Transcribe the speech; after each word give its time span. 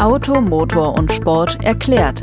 Auto, 0.00 0.40
Motor 0.40 0.96
und 0.96 1.12
Sport 1.12 1.64
erklärt. 1.64 2.20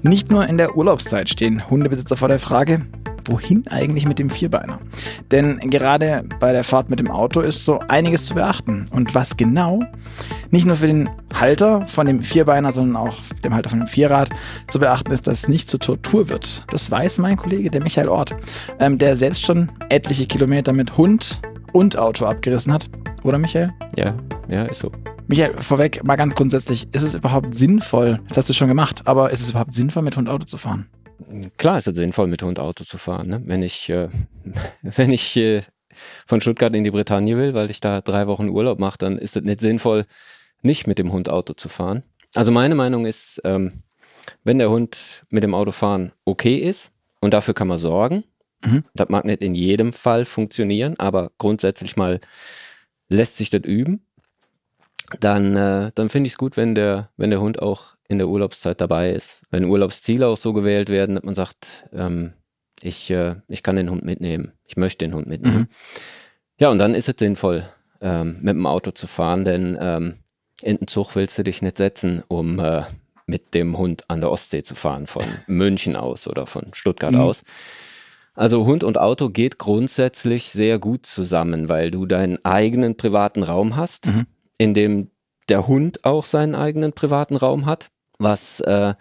Nicht 0.00 0.30
nur 0.30 0.48
in 0.48 0.56
der 0.56 0.74
Urlaubszeit 0.74 1.28
stehen 1.28 1.68
Hundebesitzer 1.68 2.16
vor 2.16 2.28
der 2.28 2.38
Frage, 2.38 2.80
wohin 3.26 3.64
eigentlich 3.68 4.06
mit 4.06 4.18
dem 4.18 4.30
Vierbeiner? 4.30 4.80
Denn 5.30 5.58
gerade 5.58 6.24
bei 6.40 6.52
der 6.52 6.64
Fahrt 6.64 6.88
mit 6.88 7.00
dem 7.00 7.10
Auto 7.10 7.40
ist 7.40 7.66
so 7.66 7.80
einiges 7.88 8.24
zu 8.24 8.34
beachten. 8.34 8.88
Und 8.92 9.14
was 9.14 9.36
genau? 9.36 9.80
Nicht 10.50 10.64
nur 10.64 10.76
für 10.76 10.86
den 10.86 11.10
Halter 11.34 11.86
von 11.86 12.06
dem 12.06 12.22
Vierbeiner, 12.22 12.72
sondern 12.72 12.96
auch 12.96 13.16
dem 13.44 13.52
Halter 13.52 13.68
von 13.68 13.80
dem 13.80 13.88
Vierrad 13.88 14.30
zu 14.68 14.78
beachten 14.78 15.12
ist, 15.12 15.26
dass 15.26 15.40
es 15.40 15.48
nicht 15.48 15.68
zur 15.68 15.80
Tortur 15.80 16.30
wird. 16.30 16.64
Das 16.70 16.90
weiß 16.90 17.18
mein 17.18 17.36
Kollege, 17.36 17.70
der 17.70 17.82
Michael 17.82 18.08
Ort, 18.08 18.34
ähm, 18.78 18.96
der 18.96 19.18
selbst 19.18 19.44
schon 19.44 19.68
etliche 19.90 20.26
Kilometer 20.26 20.72
mit 20.72 20.96
Hund 20.96 21.42
und 21.74 21.98
Auto 21.98 22.24
abgerissen 22.24 22.72
hat. 22.72 22.88
Oder 23.22 23.36
Michael? 23.36 23.68
Ja, 23.98 24.14
ja, 24.48 24.64
ist 24.64 24.80
so. 24.80 24.90
Michael, 25.32 25.62
vorweg 25.62 26.04
mal 26.04 26.16
ganz 26.16 26.34
grundsätzlich, 26.34 26.92
ist 26.92 27.02
es 27.02 27.14
überhaupt 27.14 27.54
sinnvoll, 27.54 28.20
das 28.28 28.36
hast 28.36 28.50
du 28.50 28.52
schon 28.52 28.68
gemacht, 28.68 29.06
aber 29.06 29.30
ist 29.30 29.40
es 29.40 29.48
überhaupt 29.48 29.72
sinnvoll, 29.72 30.02
mit 30.02 30.14
Hund 30.14 30.28
Auto 30.28 30.44
zu 30.44 30.58
fahren? 30.58 30.90
Klar 31.56 31.78
ist 31.78 31.88
es 31.88 31.96
sinnvoll, 31.96 32.26
mit 32.26 32.42
Hund 32.42 32.58
Auto 32.58 32.84
zu 32.84 32.98
fahren. 32.98 33.28
Ne? 33.30 33.42
Wenn 33.46 33.62
ich, 33.62 33.88
äh, 33.88 34.10
wenn 34.82 35.10
ich 35.10 35.34
äh, 35.38 35.62
von 36.26 36.42
Stuttgart 36.42 36.76
in 36.76 36.84
die 36.84 36.90
Bretagne 36.90 37.38
will, 37.38 37.54
weil 37.54 37.70
ich 37.70 37.80
da 37.80 38.02
drei 38.02 38.26
Wochen 38.26 38.50
Urlaub 38.50 38.78
mache, 38.78 38.98
dann 38.98 39.16
ist 39.16 39.34
es 39.34 39.42
nicht 39.42 39.62
sinnvoll, 39.62 40.04
nicht 40.60 40.86
mit 40.86 40.98
dem 40.98 41.12
Hund 41.12 41.30
Auto 41.30 41.54
zu 41.54 41.70
fahren. 41.70 42.02
Also 42.34 42.52
meine 42.52 42.74
Meinung 42.74 43.06
ist, 43.06 43.40
ähm, 43.44 43.72
wenn 44.44 44.58
der 44.58 44.68
Hund 44.68 45.24
mit 45.30 45.42
dem 45.44 45.54
Auto 45.54 45.72
fahren 45.72 46.12
okay 46.26 46.56
ist 46.56 46.92
und 47.22 47.32
dafür 47.32 47.54
kann 47.54 47.68
man 47.68 47.78
sorgen, 47.78 48.24
mhm. 48.62 48.84
das 48.92 49.08
mag 49.08 49.24
nicht 49.24 49.40
in 49.40 49.54
jedem 49.54 49.94
Fall 49.94 50.26
funktionieren, 50.26 50.94
aber 50.98 51.30
grundsätzlich 51.38 51.96
mal 51.96 52.20
lässt 53.08 53.38
sich 53.38 53.48
das 53.48 53.62
üben, 53.64 54.04
dann, 55.20 55.56
äh, 55.56 55.90
dann 55.94 56.08
finde 56.08 56.26
ich 56.26 56.34
es 56.34 56.38
gut, 56.38 56.56
wenn 56.56 56.74
der, 56.74 57.10
wenn 57.16 57.30
der 57.30 57.40
Hund 57.40 57.60
auch 57.60 57.94
in 58.08 58.18
der 58.18 58.28
Urlaubszeit 58.28 58.80
dabei 58.80 59.10
ist. 59.10 59.42
Wenn 59.50 59.64
Urlaubsziele 59.64 60.26
auch 60.26 60.36
so 60.36 60.52
gewählt 60.52 60.88
werden, 60.88 61.16
dass 61.16 61.24
man 61.24 61.34
sagt, 61.34 61.84
ähm, 61.92 62.34
ich, 62.82 63.10
äh, 63.10 63.36
ich 63.48 63.62
kann 63.62 63.76
den 63.76 63.90
Hund 63.90 64.04
mitnehmen, 64.04 64.52
ich 64.64 64.76
möchte 64.76 65.04
den 65.04 65.14
Hund 65.14 65.26
mitnehmen. 65.26 65.58
Mhm. 65.58 65.68
Ja, 66.58 66.68
und 66.70 66.78
dann 66.78 66.94
ist 66.94 67.08
es 67.08 67.16
sinnvoll, 67.18 67.64
ähm, 68.00 68.36
mit 68.40 68.54
dem 68.54 68.66
Auto 68.66 68.90
zu 68.90 69.06
fahren, 69.06 69.44
denn 69.44 69.76
ähm, 69.80 70.14
in 70.62 70.76
den 70.76 70.86
Zug 70.86 71.14
willst 71.16 71.38
du 71.38 71.44
dich 71.44 71.62
nicht 71.62 71.78
setzen, 71.78 72.22
um 72.28 72.58
äh, 72.58 72.82
mit 73.26 73.54
dem 73.54 73.78
Hund 73.78 74.04
an 74.08 74.20
der 74.20 74.30
Ostsee 74.30 74.62
zu 74.62 74.74
fahren, 74.74 75.06
von 75.06 75.24
München 75.46 75.96
aus 75.96 76.26
oder 76.26 76.46
von 76.46 76.66
Stuttgart 76.72 77.12
mhm. 77.12 77.20
aus. 77.20 77.42
Also 78.34 78.64
Hund 78.64 78.82
und 78.82 78.96
Auto 78.98 79.28
geht 79.28 79.58
grundsätzlich 79.58 80.50
sehr 80.50 80.78
gut 80.78 81.04
zusammen, 81.04 81.68
weil 81.68 81.90
du 81.90 82.06
deinen 82.06 82.42
eigenen 82.44 82.96
privaten 82.96 83.42
Raum 83.42 83.76
hast, 83.76 84.06
mhm. 84.06 84.26
In 84.62 84.74
dem 84.74 85.10
der 85.48 85.66
Hund 85.66 86.04
auch 86.04 86.24
seinen 86.24 86.54
eigenen 86.54 86.92
privaten 86.92 87.36
Raum 87.36 87.66
hat, 87.66 87.88
was 88.18 88.60
äh, 88.60 88.94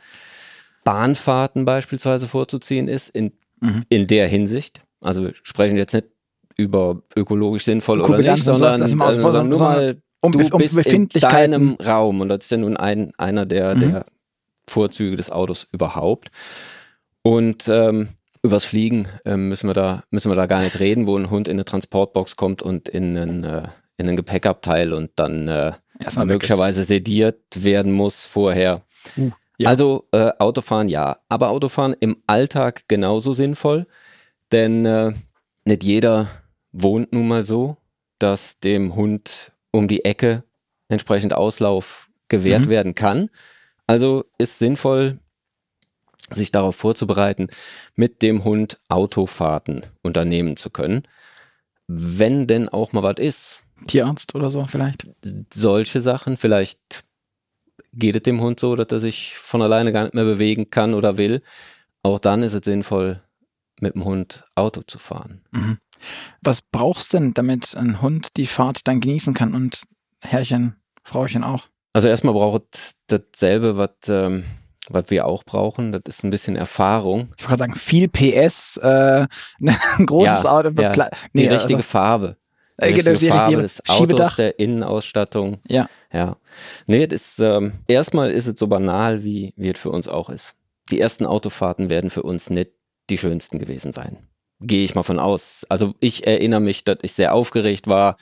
Bahnfahrten 0.83 1.65
beispielsweise 1.65 2.27
vorzuziehen 2.27 2.87
ist, 2.87 3.09
in, 3.09 3.31
mhm. 3.59 3.83
in 3.89 4.07
der 4.07 4.27
Hinsicht. 4.27 4.81
Also 5.01 5.23
wir 5.23 5.33
sprechen 5.43 5.77
jetzt 5.77 5.93
nicht 5.93 6.07
über 6.57 7.03
ökologisch 7.15 7.65
sinnvoll 7.65 8.01
oder 8.01 8.17
nicht, 8.17 8.43
sondern, 8.43 8.81
also, 8.81 9.21
sondern 9.21 9.49
nur 9.49 9.59
mal 9.59 10.01
um, 10.19 10.31
du 10.31 10.39
um 10.39 10.57
bist 10.57 10.77
in 10.77 11.07
deinem 11.09 11.75
Raum 11.75 12.21
und 12.21 12.29
das 12.29 12.39
ist 12.45 12.51
ja 12.51 12.57
nun 12.57 12.75
ein, 12.75 13.11
einer 13.17 13.45
der, 13.45 13.75
mhm. 13.75 13.79
der 13.79 14.05
Vorzüge 14.67 15.15
des 15.15 15.31
Autos 15.31 15.67
überhaupt. 15.71 16.31
Und 17.23 17.67
ähm, 17.67 18.09
Übers 18.43 18.65
Fliegen 18.65 19.07
ähm, 19.23 19.49
müssen 19.49 19.69
wir 19.69 19.75
da 19.75 20.03
müssen 20.09 20.31
wir 20.31 20.35
da 20.35 20.47
gar 20.47 20.63
nicht 20.63 20.79
reden, 20.79 21.05
wo 21.05 21.15
ein 21.15 21.29
Hund 21.29 21.47
in 21.47 21.57
eine 21.57 21.65
Transportbox 21.65 22.35
kommt 22.35 22.63
und 22.63 22.89
in 22.89 23.15
einen, 23.15 23.43
äh, 23.43 23.67
in 24.01 24.07
einen 24.09 24.17
Gepäckabteil 24.17 24.93
und 24.93 25.11
dann 25.15 25.47
äh, 25.47 25.73
möglicherweise 26.25 26.83
sediert 26.83 27.41
werden 27.55 27.91
muss 27.91 28.25
vorher. 28.25 28.81
Uh, 29.17 29.31
ja. 29.57 29.69
Also 29.69 30.05
äh, 30.11 30.31
Autofahren 30.39 30.89
ja, 30.89 31.19
aber 31.29 31.49
Autofahren 31.49 31.95
im 31.99 32.17
Alltag 32.27 32.83
genauso 32.87 33.33
sinnvoll, 33.33 33.87
denn 34.51 34.85
äh, 34.85 35.13
nicht 35.65 35.83
jeder 35.83 36.27
wohnt 36.71 37.13
nun 37.13 37.27
mal 37.27 37.43
so, 37.43 37.77
dass 38.19 38.59
dem 38.59 38.95
Hund 38.95 39.51
um 39.71 39.87
die 39.87 40.05
Ecke 40.05 40.43
entsprechend 40.89 41.33
Auslauf 41.33 42.09
gewährt 42.27 42.65
mhm. 42.65 42.69
werden 42.69 42.95
kann. 42.95 43.29
Also 43.87 44.25
ist 44.37 44.59
sinnvoll, 44.59 45.19
sich 46.29 46.51
darauf 46.51 46.75
vorzubereiten, 46.75 47.47
mit 47.95 48.21
dem 48.21 48.43
Hund 48.43 48.79
Autofahrten 48.89 49.83
unternehmen 50.01 50.57
zu 50.57 50.69
können. 50.69 51.03
Wenn 51.87 52.47
denn 52.47 52.69
auch 52.69 52.93
mal 52.93 53.03
was 53.03 53.17
ist. 53.17 53.63
Tierarzt 53.87 54.35
oder 54.35 54.49
so 54.49 54.65
vielleicht? 54.65 55.07
Solche 55.53 56.01
Sachen. 56.01 56.37
Vielleicht 56.37 57.03
geht 57.93 58.15
es 58.15 58.23
dem 58.23 58.41
Hund 58.41 58.59
so, 58.59 58.75
dass 58.75 58.87
er 58.91 58.99
sich 58.99 59.35
von 59.35 59.61
alleine 59.61 59.91
gar 59.91 60.03
nicht 60.03 60.13
mehr 60.13 60.23
bewegen 60.23 60.69
kann 60.69 60.93
oder 60.93 61.17
will. 61.17 61.41
Auch 62.03 62.19
dann 62.19 62.43
ist 62.43 62.53
es 62.53 62.63
sinnvoll, 62.63 63.21
mit 63.79 63.95
dem 63.95 64.05
Hund 64.05 64.43
Auto 64.55 64.81
zu 64.81 64.99
fahren. 64.99 65.41
Mhm. 65.51 65.77
Was 66.41 66.61
brauchst 66.61 67.13
denn, 67.13 67.33
damit 67.33 67.75
ein 67.75 68.01
Hund 68.01 68.37
die 68.37 68.47
Fahrt 68.47 68.87
dann 68.87 69.01
genießen 69.01 69.33
kann 69.33 69.53
und 69.53 69.83
Herrchen, 70.19 70.75
Frauchen 71.03 71.43
auch? 71.43 71.67
Also 71.93 72.07
erstmal 72.07 72.33
braucht 72.33 72.95
dasselbe, 73.07 73.77
was 73.77 73.91
ähm, 74.07 74.45
was 74.89 75.05
wir 75.09 75.25
auch 75.25 75.43
brauchen. 75.43 75.91
Das 75.91 76.01
ist 76.07 76.23
ein 76.23 76.31
bisschen 76.31 76.55
Erfahrung. 76.55 77.33
Ich 77.37 77.45
wollte 77.49 77.59
sagen, 77.59 77.75
viel 77.75 78.07
PS, 78.07 78.77
äh, 78.77 79.27
ein 79.59 80.05
großes 80.05 80.43
ja, 80.43 80.51
Auto. 80.51 80.69
Ja, 80.81 81.09
die 81.33 81.47
also 81.47 81.55
richtige 81.55 81.77
also, 81.77 81.87
Farbe. 81.89 82.37
Äh, 82.81 82.93
richtige 82.93 83.13
die 83.13 83.27
Farbe 83.27 83.61
des 83.61 83.87
Autos, 83.87 84.35
der 84.35 84.59
Innenausstattung. 84.59 85.59
Ja. 85.67 85.89
Ja. 86.11 86.37
Nee, 86.87 87.07
das 87.07 87.21
ist, 87.21 87.39
ähm, 87.39 87.73
erstmal 87.87 88.31
ist 88.31 88.47
es 88.47 88.59
so 88.59 88.67
banal, 88.67 89.23
wie, 89.23 89.53
wie 89.55 89.69
es 89.69 89.79
für 89.79 89.91
uns 89.91 90.07
auch 90.07 90.29
ist. 90.29 90.55
Die 90.89 90.99
ersten 90.99 91.25
Autofahrten 91.25 91.89
werden 91.89 92.09
für 92.09 92.23
uns 92.23 92.49
nicht 92.49 92.71
die 93.09 93.17
schönsten 93.17 93.59
gewesen 93.59 93.93
sein. 93.93 94.17
Gehe 94.59 94.83
ich 94.83 94.95
mal 94.95 95.03
von 95.03 95.19
aus. 95.19 95.65
Also 95.69 95.93
ich 95.99 96.27
erinnere 96.27 96.59
mich, 96.59 96.83
dass 96.83 96.97
ich 97.01 97.13
sehr 97.13 97.33
aufgeregt 97.33 97.87
war 97.87 98.17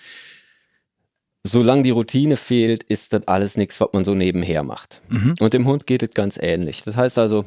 solange 1.43 1.83
die 1.83 1.89
Routine 1.89 2.35
fehlt, 2.35 2.83
ist 2.83 3.13
das 3.13 3.27
alles 3.27 3.57
nichts, 3.57 3.79
was 3.79 3.89
man 3.93 4.05
so 4.05 4.13
nebenher 4.13 4.63
macht. 4.63 5.01
Mhm. 5.09 5.35
Und 5.39 5.53
dem 5.53 5.65
Hund 5.65 5.87
geht 5.87 6.03
es 6.03 6.11
ganz 6.11 6.37
ähnlich. 6.41 6.83
Das 6.83 6.95
heißt 6.95 7.17
also, 7.17 7.45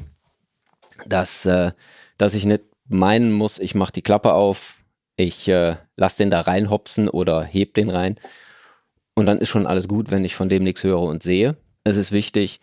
dass, 1.05 1.45
äh, 1.45 1.71
dass 2.17 2.33
ich 2.33 2.45
nicht 2.45 2.63
meinen 2.87 3.31
muss, 3.31 3.59
ich 3.59 3.75
mache 3.75 3.91
die 3.91 4.01
Klappe 4.01 4.33
auf, 4.33 4.77
ich 5.15 5.47
äh, 5.47 5.75
lasse 5.95 6.17
den 6.19 6.31
da 6.31 6.41
reinhopsen 6.41 7.09
oder 7.09 7.43
heb 7.43 7.73
den 7.73 7.89
rein. 7.89 8.15
Und 9.15 9.25
dann 9.25 9.39
ist 9.39 9.49
schon 9.49 9.67
alles 9.67 9.87
gut, 9.87 10.11
wenn 10.11 10.25
ich 10.25 10.35
von 10.35 10.49
dem 10.49 10.63
nichts 10.63 10.83
höre 10.83 11.01
und 11.01 11.21
sehe. 11.21 11.55
Es 11.83 11.97
ist 11.97 12.11
wichtig, 12.11 12.59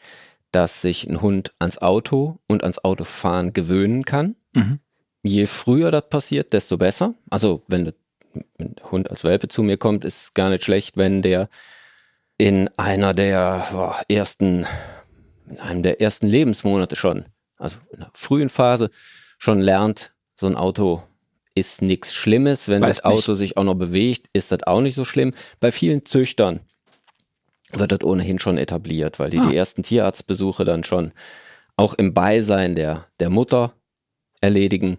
dass 0.50 0.80
sich 0.80 1.08
ein 1.08 1.20
Hund 1.20 1.52
ans 1.58 1.78
Auto 1.78 2.38
und 2.48 2.62
ans 2.64 2.78
Autofahren 2.78 3.52
gewöhnen 3.52 4.04
kann. 4.04 4.36
Mhm. 4.54 4.80
Je 5.22 5.46
früher 5.46 5.90
das 5.90 6.08
passiert, 6.08 6.52
desto 6.52 6.76
besser. 6.78 7.14
Also 7.30 7.62
wenn 7.68 7.92
ein 8.58 8.76
Hund 8.90 9.10
als 9.10 9.22
Welpe 9.22 9.48
zu 9.48 9.62
mir 9.62 9.76
kommt, 9.76 10.04
ist 10.04 10.34
gar 10.34 10.50
nicht 10.50 10.64
schlecht, 10.64 10.96
wenn 10.96 11.22
der 11.22 11.48
in 12.38 12.70
einer 12.78 13.12
der 13.12 13.68
boah, 13.70 14.00
ersten, 14.08 14.66
in 15.46 15.58
einem 15.58 15.82
der 15.82 16.00
ersten 16.00 16.26
Lebensmonate 16.26 16.96
schon, 16.96 17.26
also 17.58 17.76
in 17.92 18.00
der 18.00 18.10
frühen 18.14 18.48
Phase, 18.48 18.90
schon 19.38 19.60
lernt, 19.60 20.14
so 20.36 20.46
ein 20.46 20.56
Auto 20.56 21.02
ist 21.54 21.82
nichts 21.82 22.14
Schlimmes. 22.14 22.68
Wenn 22.68 22.82
Weiß 22.82 22.98
das 22.98 23.04
Auto 23.04 23.32
nicht. 23.32 23.38
sich 23.38 23.56
auch 23.56 23.64
noch 23.64 23.74
bewegt, 23.74 24.28
ist 24.32 24.52
das 24.52 24.62
auch 24.64 24.80
nicht 24.80 24.94
so 24.94 25.04
schlimm. 25.04 25.32
Bei 25.58 25.72
vielen 25.72 26.04
Züchtern 26.04 26.60
wird 27.72 27.92
das 27.92 28.02
ohnehin 28.02 28.38
schon 28.38 28.58
etabliert, 28.58 29.18
weil 29.18 29.30
die 29.30 29.38
ah. 29.38 29.46
die 29.48 29.56
ersten 29.56 29.82
Tierarztbesuche 29.82 30.64
dann 30.64 30.84
schon 30.84 31.12
auch 31.76 31.94
im 31.94 32.14
Beisein 32.14 32.74
der, 32.74 33.06
der 33.20 33.30
Mutter 33.30 33.72
erledigen. 34.40 34.98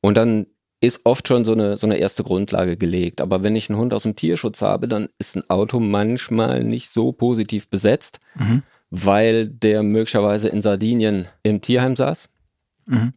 Und 0.00 0.16
dann 0.16 0.46
ist 0.80 1.00
oft 1.04 1.26
schon 1.26 1.44
so 1.44 1.52
eine, 1.52 1.76
so 1.76 1.86
eine 1.86 1.96
erste 1.96 2.22
Grundlage 2.22 2.76
gelegt. 2.76 3.20
Aber 3.20 3.42
wenn 3.42 3.56
ich 3.56 3.68
einen 3.68 3.78
Hund 3.78 3.92
aus 3.92 4.04
dem 4.04 4.16
Tierschutz 4.16 4.62
habe, 4.62 4.86
dann 4.86 5.08
ist 5.18 5.36
ein 5.36 5.48
Auto 5.50 5.80
manchmal 5.80 6.62
nicht 6.62 6.90
so 6.90 7.12
positiv 7.12 7.68
besetzt, 7.68 8.20
mhm. 8.36 8.62
weil 8.90 9.48
der 9.48 9.82
möglicherweise 9.82 10.48
in 10.48 10.62
Sardinien 10.62 11.26
im 11.42 11.60
Tierheim 11.60 11.96
saß, 11.96 12.28
mhm. 12.86 13.12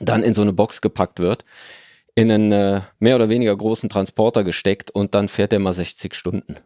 dann 0.00 0.22
in 0.24 0.34
so 0.34 0.42
eine 0.42 0.52
Box 0.52 0.80
gepackt 0.80 1.20
wird, 1.20 1.44
in 2.18 2.30
einen 2.30 2.52
äh, 2.52 2.80
mehr 2.98 3.16
oder 3.16 3.28
weniger 3.28 3.56
großen 3.56 3.88
Transporter 3.88 4.44
gesteckt 4.44 4.90
und 4.90 5.14
dann 5.14 5.28
fährt 5.28 5.52
der 5.52 5.58
mal 5.58 5.74
60 5.74 6.14
Stunden. 6.14 6.56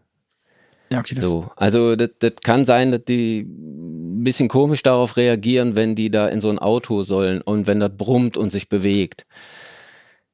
Ja, 0.91 1.01
okay, 1.01 1.15
so, 1.15 1.51
also 1.57 1.97
das, 1.97 2.11
das 2.19 2.33
kann 2.43 2.65
sein, 2.65 2.93
dass 2.93 3.05
die 3.05 3.41
ein 3.41 4.25
bisschen 4.25 4.49
komisch 4.49 4.83
darauf 4.83 5.17
reagieren, 5.17 5.75
wenn 5.75 5.95
die 5.95 6.11
da 6.11 6.29
in 6.29 6.41
so 6.41 6.51
ein 6.51 6.59
Auto 6.59 7.03
sollen 7.03 7.41
und 7.41 7.67
wenn 7.67 7.81
das 7.81 7.97
brummt 7.97 8.37
und 8.37 8.53
sich 8.53 8.69
bewegt 8.69 9.27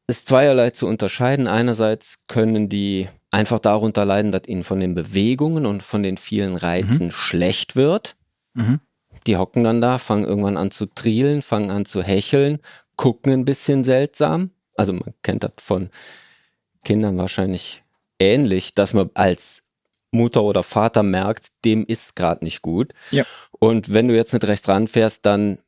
ist 0.09 0.27
zweierlei 0.27 0.71
zu 0.71 0.87
unterscheiden. 0.87 1.47
Einerseits 1.47 2.25
können 2.27 2.69
die 2.69 3.09
einfach 3.31 3.61
darunter 3.61 4.05
leiden, 4.05 4.33
dass 4.33 4.49
ihnen 4.49 4.65
von 4.65 4.81
den 4.81 4.95
Bewegungen 4.95 5.67
und 5.67 5.83
von 5.83 6.03
den 6.03 6.17
vielen 6.17 6.57
Reizen 6.57 7.09
mhm. 7.09 7.13
schlecht 7.13 7.77
wird. 7.77 8.17
Mhm. 8.55 8.81
Die 9.27 9.37
hocken 9.37 9.65
dann 9.65 9.81
da, 9.81 9.99
fangen 9.99 10.25
irgendwann 10.25 10.57
an 10.57 10.71
zu 10.71 10.87
trielen, 10.87 11.43
fangen 11.43 11.71
an 11.71 11.85
zu 11.85 12.03
hecheln, 12.03 12.59
gucken 12.97 13.33
ein 13.33 13.45
bisschen 13.45 13.85
seltsam. 13.85 14.51
Also 14.79 14.93
man 14.93 15.15
kennt 15.23 15.45
das 15.45 15.53
von 15.61 15.91
Kindern 16.85 17.19
wahrscheinlich 17.19 17.83
ähnlich, 18.19 18.75
dass 18.75 18.95
man 18.95 19.11
als 19.15 19.65
Mutter 20.11 20.43
oder 20.43 20.63
Vater 20.63 21.03
merkt, 21.03 21.49
dem 21.65 21.85
ist 21.85 22.17
gerade 22.17 22.45
nicht 22.45 22.63
gut. 22.63 22.95
Ja. 23.11 23.25
Und 23.59 23.93
wenn 23.93 24.09
du 24.09 24.17
jetzt 24.17 24.33
nicht 24.33 24.47
rechts 24.47 24.69
ranfährst, 24.69 25.27
dann 25.27 25.59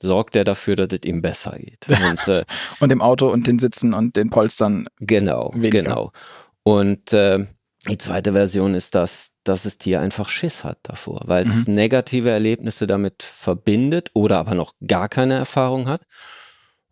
sorgt 0.00 0.36
er 0.36 0.44
dafür, 0.44 0.76
dass 0.76 0.88
es 0.92 1.04
ihm 1.04 1.22
besser 1.22 1.58
geht. 1.58 1.86
Und, 2.10 2.28
äh, 2.28 2.44
Und 2.80 2.92
im 2.92 3.00
Auto 3.00 3.28
und 3.28 3.46
den 3.46 3.58
Sitzen 3.58 3.94
und 3.94 4.16
den 4.16 4.30
Polstern. 4.30 4.88
genau, 5.00 5.50
Weniger. 5.54 5.82
genau. 5.82 6.12
Und 6.62 7.12
äh, 7.12 7.46
die 7.88 7.98
zweite 7.98 8.32
Version 8.32 8.74
ist, 8.74 8.94
dass, 8.94 9.32
dass 9.44 9.62
das 9.62 9.78
Tier 9.78 10.00
einfach 10.00 10.28
Schiss 10.28 10.64
hat 10.64 10.78
davor, 10.82 11.22
weil 11.26 11.46
es 11.46 11.68
negative 11.68 12.30
Erlebnisse 12.30 12.86
damit 12.86 13.22
verbindet 13.22 14.10
oder 14.12 14.38
aber 14.38 14.54
noch 14.54 14.72
gar 14.86 15.08
keine 15.08 15.34
Erfahrung 15.34 15.88
hat. 15.88 16.02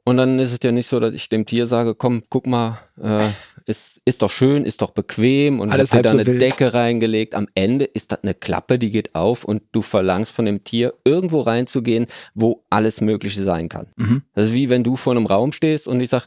Und 0.06 0.18
dann 0.18 0.38
ist 0.38 0.52
es 0.52 0.58
ja 0.62 0.70
nicht 0.70 0.86
so, 0.86 1.00
dass 1.00 1.14
ich 1.14 1.28
dem 1.30 1.46
Tier 1.46 1.66
sage, 1.66 1.94
komm, 1.94 2.24
guck 2.28 2.46
mal, 2.46 2.78
äh, 3.02 3.26
ist, 3.66 4.00
ist 4.04 4.20
doch 4.20 4.30
schön, 4.30 4.64
ist 4.66 4.82
doch 4.82 4.90
bequem 4.90 5.60
und 5.60 5.72
Alles 5.72 5.92
hab 5.92 5.98
dir 5.98 6.02
da 6.02 6.10
so 6.10 6.18
eine 6.18 6.26
wild. 6.26 6.42
Decke 6.42 6.74
reingelegt. 6.74 7.34
Am 7.34 7.46
Ende 7.54 7.86
ist 7.86 8.12
das 8.12 8.22
eine 8.22 8.34
Klappe, 8.34 8.78
die 8.78 8.90
geht 8.90 9.14
auf 9.14 9.44
und 9.44 9.62
du 9.72 9.80
verlangst 9.80 10.32
von 10.32 10.44
dem 10.44 10.62
Tier, 10.62 10.92
irgendwo 11.06 11.40
reinzugehen, 11.40 12.06
wo 12.34 12.64
alles 12.68 13.00
Mögliche 13.00 13.42
sein 13.42 13.70
kann. 13.70 13.86
Mhm. 13.96 14.22
Das 14.34 14.46
ist 14.46 14.52
wie 14.54 14.68
wenn 14.68 14.84
du 14.84 14.96
vor 14.96 15.14
einem 15.14 15.24
Raum 15.26 15.52
stehst 15.52 15.88
und 15.88 16.00
ich 16.02 16.10
sag, 16.10 16.26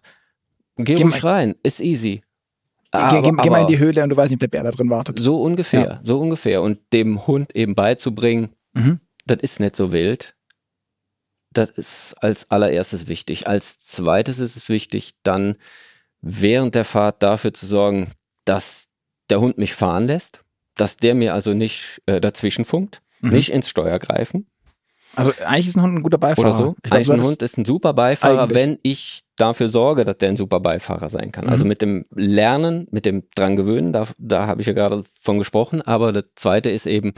geh, 0.77 0.95
Geh 0.95 1.03
ruhig 1.03 1.21
mal- 1.21 1.31
rein, 1.33 1.56
ist 1.62 1.79
easy. 1.79 2.21
geh, 2.91 2.97
Aber- 2.97 3.21
geh, 3.21 3.31
geh 3.44 3.50
mal 3.51 3.62
in 3.62 3.68
die 3.68 3.77
Höhle 3.77 4.01
und 4.01 4.09
du 4.09 4.18
weißt 4.18 4.31
nicht, 4.31 4.38
ob 4.38 4.39
der 4.41 4.47
Bär 4.47 4.63
da 4.63 4.71
drin 4.75 4.89
wartet. 4.89 5.19
so 5.19 5.39
ungefähr, 5.41 6.00
so 6.03 6.19
ungefähr. 6.19 6.63
Und 6.63 6.79
dem 6.94 7.27
Hund 7.27 7.56
eben 7.56 7.75
beizubringen, 7.75 8.50
Mhm. 8.74 9.01
das 9.27 9.38
ist 9.41 9.59
nicht 9.59 9.75
so 9.75 9.91
wild. 9.91 10.33
Das 11.57 11.69
ist 11.71 12.13
als 12.21 12.51
allererstes 12.51 13.07
wichtig. 13.07 13.48
Als 13.48 13.80
zweites 13.80 14.39
ist 14.39 14.56
es 14.56 14.69
wichtig, 14.69 15.12
dann 15.24 15.56
während 16.21 16.75
der 16.75 16.86
Fahrt 16.86 17.24
dafür 17.24 17.54
zu 17.54 17.65
sorgen, 17.65 18.12
dass 18.45 18.88
der 19.30 19.39
Hund 19.39 19.57
mich 19.57 19.74
fahren 19.74 20.07
lässt, 20.07 20.42
dass 20.75 20.98
der 20.98 21.15
mir 21.15 21.33
also 21.33 21.54
nicht 21.54 22.01
äh, 22.06 22.21
dazwischen 22.21 22.65
funkt, 22.65 23.01
Mhm. 23.21 23.30
nicht 23.31 23.50
ins 23.50 23.68
Steuer 23.68 23.98
greifen 23.98 24.45
Also 25.15 25.31
eigentlich 25.44 25.68
ist 25.69 25.75
ein 25.75 25.81
Hund 25.81 25.95
ein 25.98 26.04
guter 26.04 26.19
Beifahrer. 26.19 26.50
oder 26.50 26.56
so. 26.57 26.75
Ich 26.77 26.83
glaub, 26.83 26.94
Eigentlich 26.98 27.07
du 27.07 27.13
ein 27.13 27.24
Hund 27.24 27.42
ist 27.42 27.57
ein 27.57 27.65
super 27.65 27.94
Beifahrer, 27.94 28.44
Eigentlich. 28.44 28.56
wenn 28.56 28.77
ich 28.83 29.21
dafür 29.38 29.69
sorge, 29.69 30.06
dass 30.06 30.19
der 30.19 30.30
ein 30.30 30.38
super 30.38 30.60
Beifahrer 30.60 31.10
sein 31.10 31.31
kann. 31.31 31.50
Also 31.50 31.63
Mhm. 31.63 31.69
mit 31.69 31.81
dem 31.81 32.06
Lernen, 32.13 32.86
mit 32.92 33.06
dem 33.06 33.24
dran 33.33 33.56
gewöhnen, 33.56 33.92
da, 33.94 34.06
da 34.19 34.45
habe 34.45 34.62
ich 34.62 34.68
ja 34.68 34.74
gerade 34.74 35.03
von 35.19 35.39
gesprochen. 35.39 35.81
Aber 35.81 36.12
das 36.13 36.25
zweite 36.36 36.69
ist 36.69 36.86
eben, 36.86 37.13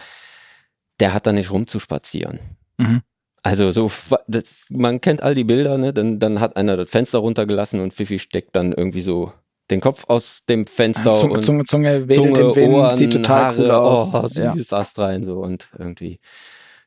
der 1.02 1.14
hat 1.14 1.28
da 1.28 1.34
nicht 1.34 1.52
rumzuspazieren. 1.52 2.40
Mhm. 2.78 3.02
Also 3.44 3.72
so, 3.72 3.90
das, 4.28 4.66
man 4.70 5.00
kennt 5.02 5.22
all 5.24 5.34
die 5.36 5.44
Bilder, 5.46 5.78
ne? 5.78 5.94
Dann, 5.94 6.20
dann 6.20 6.40
hat 6.40 6.58
einer 6.58 6.76
das 6.78 6.90
Fenster 6.90 7.20
runtergelassen 7.20 7.80
und 7.80 7.94
Fifi 7.94 8.20
steckt 8.20 8.56
dann 8.56 8.74
irgendwie 8.74 9.02
so 9.02 9.32
den 9.72 9.82
Kopf 9.82 10.06
aus 10.08 10.42
dem 10.50 10.66
Fenster 10.68 11.16
Zunge, 11.16 11.34
und 11.36 11.44
Zunge, 11.44 11.64
Zunge, 11.66 12.08
wedelt 12.08 12.16
Zunge, 12.18 12.40
im 12.40 12.56
Wind, 12.56 12.74
Ohren, 12.74 12.98
sieht 12.98 13.14
total 13.14 13.44
Haare, 13.46 13.62
cool 13.64 13.72
aus. 13.72 14.14
oh, 14.14 14.40
ja. 14.42 14.54
süß 14.56 14.74
Ast 14.74 15.00
rein 15.00 15.24
so 15.24 15.40
und 15.40 15.70
irgendwie 15.78 16.20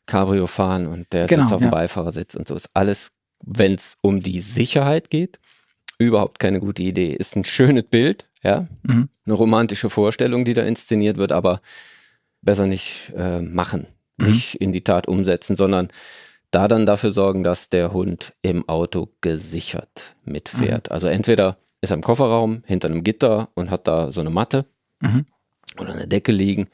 Cabrio 0.07 0.47
fahren 0.47 0.87
und 0.89 1.13
der 1.13 1.27
Genau, 1.27 1.43
sitzt 1.45 1.53
auf 1.55 1.61
dem 1.61 1.67
ja. 1.67 1.71
Beifahrersitz 1.71 2.35
und 2.35 2.49
so 2.49 2.55
ist 2.57 2.69
alles, 2.75 3.13
wenn 3.45 3.75
es 3.75 3.97
um 4.03 4.21
die 4.21 4.41
Sicherheit 4.41 5.11
geht, 5.11 5.39
überhaupt 5.99 6.39
keine 6.41 6.59
gute 6.61 6.83
Idee. 6.83 7.13
Ist 7.15 7.37
ein 7.37 7.45
schönes 7.45 7.85
Bild, 7.85 8.29
ja, 8.43 8.67
Mhm. 8.83 9.09
eine 9.27 9.35
romantische 9.35 9.89
Vorstellung, 9.89 10.45
die 10.45 10.55
da 10.55 10.63
inszeniert 10.63 11.17
wird, 11.19 11.31
aber 11.33 11.61
besser 12.43 12.67
nicht 12.67 13.13
äh, 13.17 13.41
machen, 13.41 13.87
Mhm. 14.19 14.27
nicht 14.27 14.57
in 14.57 14.73
die 14.73 14.83
Tat 14.83 15.07
umsetzen, 15.07 15.57
sondern 15.57 15.87
da 16.53 16.69
dann 16.69 16.87
dafür 16.87 17.11
sorgen, 17.11 17.43
dass 17.43 17.69
der 17.71 17.93
Hund 17.93 18.33
im 18.43 18.69
Auto 18.69 19.09
gesichert 19.21 20.15
mitfährt. 20.25 20.89
Mhm. 20.89 20.95
Also 20.95 21.09
entweder 21.09 21.57
ist 21.81 21.91
er 21.91 21.97
im 21.97 22.03
Kofferraum 22.03 22.63
hinter 22.67 22.89
einem 22.89 23.03
Gitter 23.03 23.49
und 23.55 23.71
hat 23.71 23.89
da 23.89 24.13
so 24.13 24.21
eine 24.21 24.31
Matte 24.31 24.67
Mhm. 25.01 25.25
oder 25.81 25.95
eine 25.95 26.07
Decke 26.07 26.31
liegen. 26.31 26.69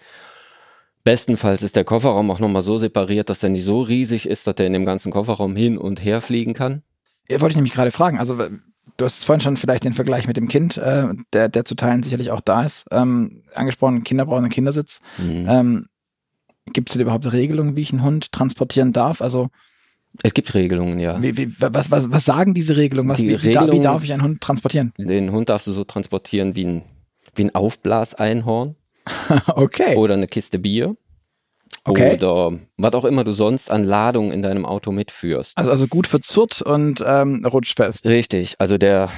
Bestenfalls 1.04 1.62
ist 1.62 1.76
der 1.76 1.84
Kofferraum 1.84 2.30
auch 2.30 2.40
nochmal 2.40 2.62
so 2.62 2.76
separiert, 2.76 3.30
dass 3.30 3.40
der 3.40 3.48
nicht 3.50 3.64
so 3.64 3.80
riesig 3.80 4.28
ist, 4.28 4.46
dass 4.46 4.56
der 4.56 4.66
in 4.66 4.74
dem 4.74 4.84
ganzen 4.84 5.10
Kofferraum 5.10 5.56
hin 5.56 5.78
und 5.78 6.04
her 6.04 6.20
fliegen 6.20 6.52
kann. 6.52 6.82
Ja, 7.28 7.40
wollte 7.40 7.52
ich 7.52 7.56
nämlich 7.56 7.72
gerade 7.72 7.90
fragen. 7.90 8.18
Also 8.18 8.36
du 8.36 9.04
hast 9.04 9.24
vorhin 9.24 9.40
schon 9.40 9.56
vielleicht 9.56 9.84
den 9.84 9.94
Vergleich 9.94 10.26
mit 10.26 10.36
dem 10.36 10.48
Kind, 10.48 10.76
äh, 10.76 11.08
der, 11.32 11.48
der 11.48 11.64
zu 11.64 11.76
Teilen 11.76 12.02
sicherlich 12.02 12.30
auch 12.30 12.40
da 12.42 12.62
ist, 12.64 12.86
ähm, 12.90 13.42
angesprochen, 13.54 14.04
Kinder 14.04 14.26
brauchen 14.26 14.44
einen 14.44 14.52
Kindersitz. 14.52 15.00
Mhm. 15.18 15.46
Ähm, 15.48 15.88
Gibt 16.72 16.88
es 16.88 16.94
denn 16.94 17.02
überhaupt 17.02 17.32
Regelungen, 17.32 17.76
wie 17.76 17.82
ich 17.82 17.92
einen 17.92 18.02
Hund 18.02 18.32
transportieren 18.32 18.92
darf? 18.92 19.20
Also 19.20 19.48
Es 20.22 20.34
gibt 20.34 20.54
Regelungen, 20.54 21.00
ja. 21.00 21.20
wie, 21.22 21.36
wie, 21.36 21.60
was, 21.60 21.90
was, 21.90 22.10
was 22.10 22.24
sagen 22.24 22.54
diese 22.54 22.76
Regelungen? 22.76 23.10
Was, 23.10 23.18
Die 23.18 23.42
wie, 23.42 23.52
da, 23.52 23.70
wie 23.70 23.80
darf 23.80 24.04
ich 24.04 24.12
einen 24.12 24.22
Hund 24.22 24.40
transportieren? 24.40 24.92
Den 24.98 25.32
Hund 25.32 25.48
darfst 25.48 25.66
du 25.66 25.72
so 25.72 25.84
transportieren 25.84 26.54
wie 26.54 26.64
ein, 26.64 26.82
wie 27.34 27.44
ein 27.44 27.54
Aufblaseinhorn 27.54 28.76
okay. 29.48 29.96
oder 29.96 30.14
eine 30.14 30.26
Kiste 30.26 30.58
Bier. 30.58 30.96
Okay. 31.84 32.14
Oder 32.14 32.58
was 32.76 32.94
auch 32.94 33.04
immer 33.04 33.24
du 33.24 33.32
sonst 33.32 33.70
an 33.70 33.84
Ladung 33.84 34.32
in 34.32 34.42
deinem 34.42 34.64
Auto 34.64 34.90
mitführst. 34.90 35.56
Also, 35.56 35.70
also 35.70 35.86
gut 35.86 36.06
für 36.06 36.20
Zurt 36.20 36.62
und 36.62 37.04
ähm, 37.06 37.44
rutschfest. 37.44 38.06
Richtig, 38.06 38.56
also 38.58 38.78
der 38.78 39.10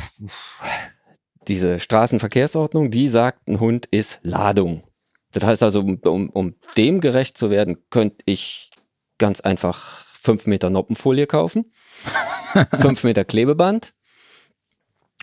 diese 1.48 1.80
Straßenverkehrsordnung, 1.80 2.90
die 2.90 3.08
sagt, 3.08 3.48
ein 3.48 3.60
Hund 3.60 3.86
ist 3.90 4.20
Ladung. 4.22 4.82
Das 5.32 5.44
heißt 5.44 5.62
also, 5.62 5.80
um, 5.80 6.30
um, 6.30 6.54
dem 6.76 7.00
gerecht 7.00 7.38
zu 7.38 7.50
werden, 7.50 7.76
könnte 7.90 8.18
ich 8.26 8.70
ganz 9.18 9.40
einfach 9.40 10.04
fünf 10.04 10.46
Meter 10.46 10.70
Noppenfolie 10.70 11.26
kaufen, 11.26 11.70
fünf 12.80 13.04
Meter 13.04 13.24
Klebeband 13.24 13.92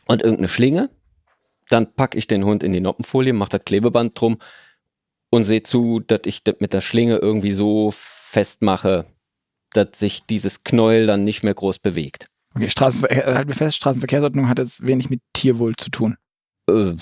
und 0.05 0.21
irgendeine 0.21 0.47
Schlinge. 0.47 0.89
Dann 1.69 1.93
packe 1.93 2.17
ich 2.17 2.27
den 2.27 2.45
Hund 2.45 2.63
in 2.63 2.71
die 2.71 2.79
Noppenfolie, 2.79 3.33
mache 3.33 3.57
das 3.57 3.65
Klebeband 3.65 4.19
drum 4.19 4.37
und 5.29 5.43
sehe 5.43 5.63
zu, 5.63 5.99
dass 5.99 6.21
ich 6.25 6.43
das 6.43 6.55
mit 6.59 6.73
der 6.73 6.81
Schlinge 6.81 7.17
irgendwie 7.17 7.51
so 7.51 7.91
festmache, 7.93 9.05
dass 9.73 9.99
sich 9.99 10.25
dieses 10.25 10.63
Knäuel 10.63 11.05
dann 11.05 11.25
nicht 11.25 11.43
mehr 11.43 11.53
groß 11.53 11.79
bewegt. 11.79 12.27
Okay, 12.55 12.69
Straßenver 12.69 13.11
äh, 13.11 13.35
halt 13.35 13.47
mir 13.47 13.55
fest, 13.55 13.75
Straßenverkehrsordnung 13.77 14.47
hat 14.47 14.57
jetzt 14.57 14.85
wenig 14.85 15.09
mit 15.09 15.21
Tierwohl 15.33 15.75
zu 15.75 15.91
tun. 15.91 16.17
Äh, 16.69 16.95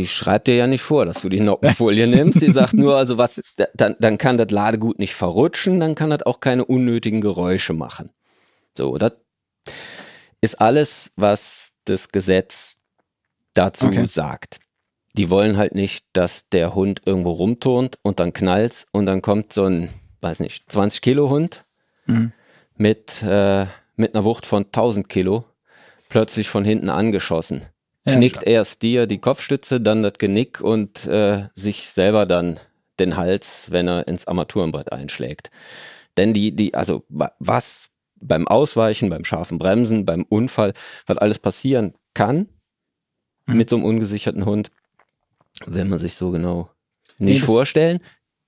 die 0.00 0.06
schreibt 0.08 0.48
dir 0.48 0.56
ja 0.56 0.66
nicht 0.66 0.82
vor, 0.82 1.04
dass 1.04 1.20
du 1.22 1.28
die 1.28 1.40
Noppenfolie 1.40 2.06
nimmst. 2.06 2.40
Die 2.40 2.50
sagt 2.52 2.74
nur, 2.74 2.96
also 2.96 3.18
was, 3.18 3.42
da- 3.56 3.68
dann, 3.74 3.96
dann 4.00 4.16
kann 4.18 4.38
das 4.38 4.50
Ladegut 4.50 4.98
nicht 4.98 5.14
verrutschen, 5.14 5.78
dann 5.80 5.94
kann 5.94 6.10
das 6.10 6.22
auch 6.22 6.40
keine 6.40 6.64
unnötigen 6.64 7.20
Geräusche 7.20 7.72
machen. 7.74 8.10
So, 8.76 8.96
das 8.98 9.12
ist 10.40 10.60
alles, 10.60 11.12
was 11.16 11.72
das 11.84 12.08
Gesetz 12.10 12.76
dazu 13.54 13.86
Okay. 13.86 14.06
sagt. 14.06 14.58
Die 15.16 15.28
wollen 15.28 15.56
halt 15.56 15.74
nicht, 15.74 16.04
dass 16.12 16.48
der 16.48 16.74
Hund 16.74 17.02
irgendwo 17.04 17.32
rumturnt 17.32 17.98
und 18.02 18.20
dann 18.20 18.32
knallt's 18.32 18.86
und 18.92 19.06
dann 19.06 19.22
kommt 19.22 19.52
so 19.52 19.64
ein, 19.64 19.90
weiß 20.20 20.40
nicht, 20.40 20.70
20 20.70 21.02
Kilo 21.02 21.28
Hund 21.30 21.64
Mhm. 22.06 22.32
mit, 22.76 23.22
äh, 23.22 23.66
mit 23.96 24.14
einer 24.14 24.24
Wucht 24.24 24.46
von 24.46 24.72
1000 24.72 25.08
Kilo 25.08 25.44
plötzlich 26.08 26.48
von 26.48 26.64
hinten 26.64 26.88
angeschossen. 26.88 27.62
Ja, 28.06 28.16
Knickt 28.16 28.42
erst 28.44 28.82
dir 28.82 29.06
die 29.06 29.18
Kopfstütze, 29.18 29.80
dann 29.80 30.02
das 30.02 30.14
Genick 30.14 30.60
und 30.60 31.06
äh, 31.06 31.48
sich 31.54 31.90
selber 31.90 32.24
dann 32.26 32.58
den 32.98 33.16
Hals, 33.16 33.66
wenn 33.70 33.88
er 33.88 34.08
ins 34.08 34.26
Armaturenbrett 34.26 34.90
einschlägt. 34.92 35.50
Denn 36.16 36.32
die, 36.32 36.54
die, 36.56 36.74
also 36.74 37.04
wa- 37.08 37.32
was 37.38 37.90
beim 38.16 38.48
Ausweichen, 38.48 39.10
beim 39.10 39.24
scharfen 39.24 39.58
Bremsen, 39.58 40.04
beim 40.06 40.24
Unfall, 40.28 40.72
was 41.06 41.18
alles 41.18 41.38
passieren 41.38 41.94
kann 42.14 42.48
Mhm. 43.46 43.56
mit 43.56 43.70
so 43.70 43.76
einem 43.76 43.84
ungesicherten 43.84 44.44
Hund, 44.44 44.70
will 45.66 45.84
man 45.86 45.98
sich 45.98 46.14
so 46.14 46.30
genau 46.30 46.70
Nee, 47.18 47.32
nicht 47.32 47.42
das- 47.42 47.46
vorstellen. 47.46 48.00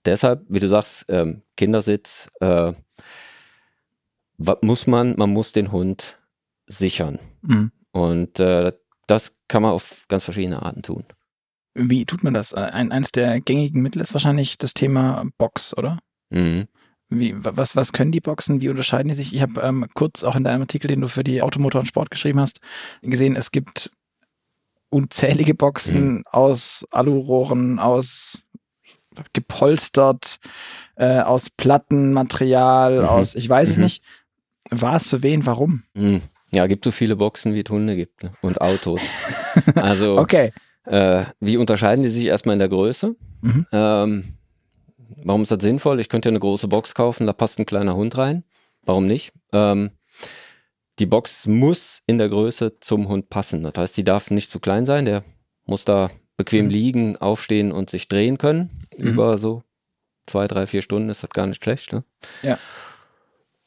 Deshalb, 0.05 0.45
wie 0.49 0.59
du 0.59 0.69
sagst, 0.69 1.05
ähm, 1.09 1.43
Kindersitz, 1.57 2.29
äh, 2.41 2.73
was 4.39 4.57
muss 4.63 4.87
man? 4.87 5.15
Man 5.17 5.31
muss 5.31 5.53
den 5.53 5.73
Hund 5.73 6.19
sichern. 6.67 7.19
Mhm. 7.43 7.71
Und 7.93 8.41
äh, 8.41 8.73
das 9.13 9.35
kann 9.49 9.63
man 9.63 9.73
auf 9.73 10.07
ganz 10.09 10.25
verschiedene 10.25 10.63
Arten 10.63 10.83
tun. 10.83 11.05
Wie 11.75 12.05
tut 12.05 12.23
man 12.25 12.35
das? 12.35 12.53
Ein, 12.55 12.93
eines 12.93 13.13
der 13.13 13.41
gängigen 13.41 13.83
Mittel 13.83 14.01
ist 14.03 14.13
wahrscheinlich 14.15 14.59
das 14.59 14.75
Thema 14.75 15.25
Box, 15.39 15.77
oder? 15.77 15.99
Mhm. 16.31 16.67
Wie, 17.09 17.35
wa- 17.45 17.53
was, 17.57 17.77
was 17.77 17.93
können 17.93 18.13
die 18.13 18.21
Boxen? 18.21 18.61
Wie 18.63 18.69
unterscheiden 18.71 19.09
die 19.09 19.15
sich? 19.15 19.35
Ich 19.35 19.43
habe 19.43 19.61
ähm, 19.61 19.87
kurz 19.95 20.23
auch 20.25 20.35
in 20.37 20.45
deinem 20.45 20.63
Artikel, 20.63 20.89
den 20.89 21.01
du 21.03 21.09
für 21.09 21.25
die 21.25 21.43
Automotor 21.43 21.81
und 21.83 21.87
Sport 21.87 22.11
geschrieben 22.11 22.41
hast, 22.41 22.61
gesehen, 23.03 23.37
es 23.37 23.51
gibt 23.51 23.91
unzählige 24.89 25.55
Boxen 25.55 26.23
aus 26.31 26.87
Alurohren, 26.91 27.79
aus 27.79 28.45
gepolstert, 29.35 30.39
äh, 30.97 31.21
aus 31.21 31.51
Plattenmaterial, 31.51 33.01
Mhm. 33.03 33.09
aus, 33.09 33.35
ich 33.35 33.49
weiß 33.49 33.69
es 33.71 33.77
Mhm. 33.77 33.85
nicht. 33.85 34.03
Was 34.71 35.09
für 35.11 35.23
wen, 35.23 35.45
warum? 35.45 35.83
Mhm. 35.95 36.23
Ja, 36.55 36.67
gibt 36.67 36.85
so 36.85 36.91
viele 36.91 37.17
Boxen, 37.17 37.55
wie 37.55 37.63
es 37.65 37.71
Hunde 37.71 37.97
gibt 37.97 38.23
ne? 38.25 38.33
und 38.43 38.61
Autos. 38.61 39.03
Also, 39.75 40.19
Okay. 40.19 40.53
äh, 40.85 41.25
wie 41.41 41.57
unterscheiden 41.57 42.03
die 42.05 42.11
sich 42.11 42.27
erstmal 42.27 42.55
in 42.55 42.59
der 42.59 42.69
Größe? 42.69 43.15
Mhm. 43.41 43.67
Ähm, 43.73 44.25
warum 45.25 45.43
ist 45.43 45.51
das 45.51 45.63
sinnvoll? 45.63 46.01
Ich 46.01 46.09
könnte 46.09 46.29
ja 46.29 46.33
eine 46.33 46.41
große 46.41 46.69
Box 46.69 46.95
kaufen, 46.95 47.27
da 47.27 47.33
passt 47.33 47.59
ein 47.59 47.67
kleiner 47.67 47.95
Hund 47.97 48.17
rein. 48.19 48.45
Warum 48.85 49.07
nicht? 49.07 49.33
Ähm, 49.53 49.91
die 50.99 51.07
Box 51.07 51.47
muss 51.47 52.03
in 52.07 52.19
der 52.19 52.29
Größe 52.29 52.79
zum 52.81 53.09
Hund 53.09 53.31
passen. 53.31 53.63
Das 53.63 53.75
heißt, 53.77 53.97
die 53.97 54.05
darf 54.05 54.31
nicht 54.31 54.51
zu 54.51 54.61
klein 54.61 54.85
sein, 54.87 55.05
der 55.07 55.23
muss 55.65 55.85
da 55.85 56.11
bequem 56.37 56.67
Mhm. 56.67 56.71
liegen, 56.71 57.17
aufstehen 57.17 57.73
und 57.73 57.89
sich 57.91 58.09
drehen 58.09 58.37
können. 58.39 58.71
Mhm. 58.99 59.09
Über 59.09 59.39
so 59.39 59.63
zwei, 60.27 60.47
drei, 60.49 60.67
vier 60.67 60.83
Stunden 60.83 61.09
ist 61.09 61.23
das 61.23 61.31
gar 61.31 61.47
nicht 61.47 61.63
schlecht. 61.65 61.93
Ne? 61.93 62.05
Ja. 62.43 62.59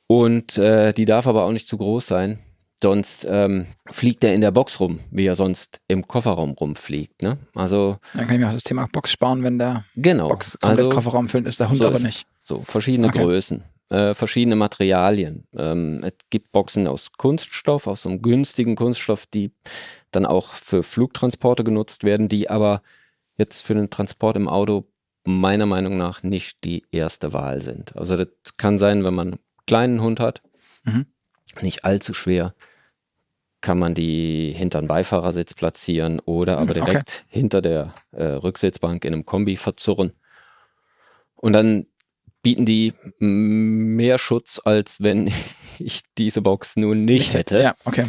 Und 0.08 0.58
äh, 0.58 0.94
die 0.94 1.06
darf 1.06 1.26
aber 1.28 1.44
auch 1.46 1.52
nicht 1.52 1.68
zu 1.68 1.78
groß 1.78 2.06
sein. 2.06 2.40
Sonst 2.86 3.26
ähm, 3.28 3.66
fliegt 3.90 4.24
er 4.24 4.36
in 4.36 4.42
der 4.42 4.52
Box 4.52 4.80
rum, 4.80 5.00
wie 5.10 5.26
er 5.26 5.34
sonst 5.34 5.82
im 5.88 6.08
Kofferraum 6.08 6.52
rumfliegt. 6.52 7.24
Ne? 7.24 7.40
Also 7.56 7.98
Dann 8.14 8.28
kann 8.28 8.36
ich 8.36 8.42
mir 8.42 8.50
auch 8.50 8.54
das 8.54 8.62
Thema 8.62 8.88
Box 8.92 9.12
sparen, 9.12 9.42
wenn 9.42 9.58
der 9.58 9.84
genau. 9.96 10.28
Box 10.28 10.60
komplett 10.62 10.86
also, 10.86 10.92
Kofferraum 10.92 11.28
füllt, 11.28 11.48
ist 11.48 11.60
der 11.60 11.70
Hund 11.70 11.80
so 11.80 11.88
aber 11.88 11.98
nicht. 11.98 12.28
So, 12.44 12.62
verschiedene 12.62 13.08
Okay. 13.08 13.24
Größen, 13.24 13.64
äh, 13.90 14.14
verschiedene 14.14 14.56
Materialien. 14.56 15.48
Ähm, 15.58 16.04
es 16.04 16.14
gibt 16.30 16.52
Boxen 16.52 16.88
aus 16.88 17.14
Kunststoff, 17.18 17.88
aus 17.88 18.04
so 18.04 18.10
einem 18.10 18.22
günstigen 18.22 18.76
Kunststoff, 18.76 19.26
die 19.26 19.52
dann 20.12 20.28
auch 20.28 20.50
für 20.50 20.84
Flugtransporte 20.84 21.64
genutzt 21.64 22.04
werden, 22.04 22.28
die 22.28 22.52
aber 22.52 22.84
jetzt 23.36 23.62
für 23.62 23.74
den 23.74 23.90
Transport 23.90 24.38
im 24.38 24.48
Auto 24.48 24.86
meiner 25.24 25.66
Meinung 25.66 25.98
nach 25.98 26.22
nicht 26.22 26.64
die 26.64 26.84
erste 26.92 27.34
Wahl 27.34 27.64
sind. 27.64 27.96
Also 27.96 28.16
das 28.16 28.28
kann 28.58 28.78
sein, 28.78 29.04
wenn 29.04 29.16
man 29.16 29.28
einen 29.30 29.40
kleinen 29.66 30.02
Hund 30.04 30.20
hat, 30.20 30.44
Mhm. 30.84 31.08
nicht 31.62 31.84
allzu 31.84 32.14
schwer, 32.14 32.54
kann 33.66 33.80
man 33.80 33.96
die 33.96 34.54
hinter 34.56 34.80
den 34.80 34.88
Beifahrersitz 34.88 35.56
platzieren 35.56 36.20
oder 36.20 36.60
aber 36.60 36.76
Mhm, 36.76 36.82
okay. 36.82 36.92
direkt 36.92 37.26
hinter 37.30 37.64
der 37.64 37.96
äh, 38.12 38.24
Rücksitzbank 38.24 39.04
in 39.04 39.14
einem 39.14 39.26
Kombi 39.26 39.58
verzurren. 39.58 40.12
Und 41.34 41.54
dann 41.54 41.88
bieten 42.44 42.68
die 42.68 42.94
mehr 43.18 44.20
Schutz, 44.20 44.62
als 44.64 45.02
wenn 45.02 45.32
ich 45.80 46.04
diese 46.16 46.44
Box 46.44 46.76
nun 46.76 47.06
nicht 47.06 47.34
hätte. 47.34 47.60
Ja, 47.60 47.74
okay. 47.86 48.06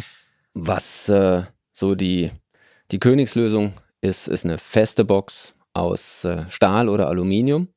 Was 0.53 1.09
äh, 1.09 1.41
so 1.73 1.95
die, 1.95 2.29
die 2.91 2.99
Königslösung 2.99 3.73
ist, 3.99 4.27
ist 4.27 4.45
eine 4.45 4.59
feste 4.59 5.05
Box 5.05 5.55
aus 5.73 6.23
äh, 6.23 6.45
Stahl 6.49 6.87
oder 6.87 7.07
Aluminium. 7.07 7.69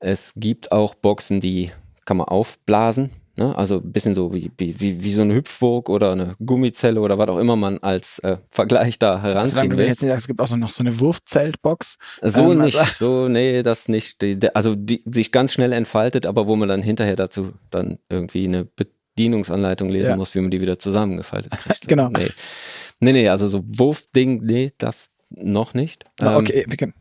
Es 0.00 0.32
gibt 0.34 0.72
auch 0.72 0.96
Boxen, 0.96 1.40
die 1.40 1.70
kann 2.04 2.16
man 2.16 2.26
aufblasen. 2.26 3.10
Ne? 3.40 3.56
Also 3.56 3.76
ein 3.76 3.90
bisschen 3.90 4.14
so 4.14 4.34
wie, 4.34 4.50
wie, 4.58 4.78
wie, 4.80 5.02
wie 5.02 5.12
so 5.14 5.22
eine 5.22 5.34
Hüpfburg 5.34 5.88
oder 5.88 6.12
eine 6.12 6.34
Gummizelle 6.44 7.00
oder 7.00 7.16
was 7.16 7.28
auch 7.28 7.38
immer 7.38 7.56
man 7.56 7.78
als 7.78 8.18
äh, 8.18 8.36
Vergleich 8.50 8.98
da 8.98 9.22
heranziehen 9.22 9.74
will. 9.78 9.86
jetzt 9.86 10.02
nicht 10.02 10.12
es 10.12 10.26
gibt 10.26 10.40
auch 10.42 10.46
so 10.46 10.56
noch 10.56 10.68
so 10.68 10.82
eine 10.82 11.00
Wurfzeltbox. 11.00 11.96
So 12.22 12.52
Ähm, 12.52 12.60
nicht, 12.60 12.76
also- 12.78 13.22
so, 13.24 13.28
nee, 13.28 13.62
das 13.62 13.88
nicht. 13.88 14.20
Die, 14.20 14.38
also 14.54 14.74
die 14.76 15.02
sich 15.06 15.32
ganz 15.32 15.54
schnell 15.54 15.72
entfaltet, 15.72 16.26
aber 16.26 16.46
wo 16.48 16.54
man 16.54 16.68
dann 16.68 16.82
hinterher 16.82 17.16
dazu 17.16 17.54
dann 17.70 17.98
irgendwie 18.10 18.46
eine 18.46 18.66
Bedienungsanleitung 18.66 19.88
lesen 19.88 20.10
Ja. 20.10 20.16
muss, 20.16 20.34
wie 20.34 20.40
man 20.40 20.50
die 20.50 20.60
wieder 20.60 20.78
zusammengefaltet 20.78 21.52
kriegt. 21.64 21.88
Genau. 21.88 22.10
Nee. 22.10 22.28
nee, 23.00 23.12
nee, 23.12 23.28
also 23.30 23.48
so 23.48 23.64
Wurfding, 23.66 24.44
nee, 24.44 24.70
das 24.76 25.12
noch 25.30 25.72
nicht. 25.72 26.04
Ah, 26.20 26.32
Ähm, 26.32 26.40
okay, 26.40 26.64
wir 26.68 26.76
können, 26.76 26.92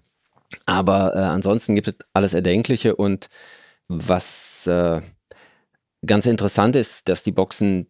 aber 0.66 1.16
äh, 1.16 1.20
ansonsten 1.20 1.76
gibt 1.76 1.88
es 1.90 1.96
alles 2.14 2.34
Erdenkliche 2.34 2.96
und 2.96 3.28
was 3.90 4.68
äh, 4.68 5.02
ganz 6.06 6.26
interessant 6.26 6.76
ist, 6.76 7.08
dass 7.10 7.24
die 7.24 7.32
Boxen 7.32 7.88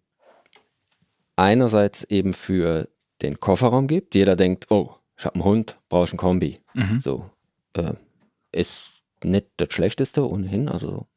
einerseits 1.35 2.03
eben 2.05 2.33
für 2.33 2.87
den 3.21 3.39
Kofferraum 3.39 3.87
gibt. 3.87 4.15
Jeder 4.15 4.35
denkt, 4.35 4.67
oh, 4.69 4.95
ich 5.17 5.25
habe 5.25 5.35
einen 5.35 5.43
Hund, 5.43 5.79
brauche 5.89 6.05
ich 6.05 6.11
einen 6.11 6.17
Kombi. 6.17 6.59
Mhm. 6.73 7.01
So 7.01 7.29
äh, 7.73 7.93
ist 8.51 9.03
nicht 9.23 9.47
das 9.57 9.73
Schlechteste 9.73 10.27
ohnehin. 10.27 10.69
Also 10.69 11.07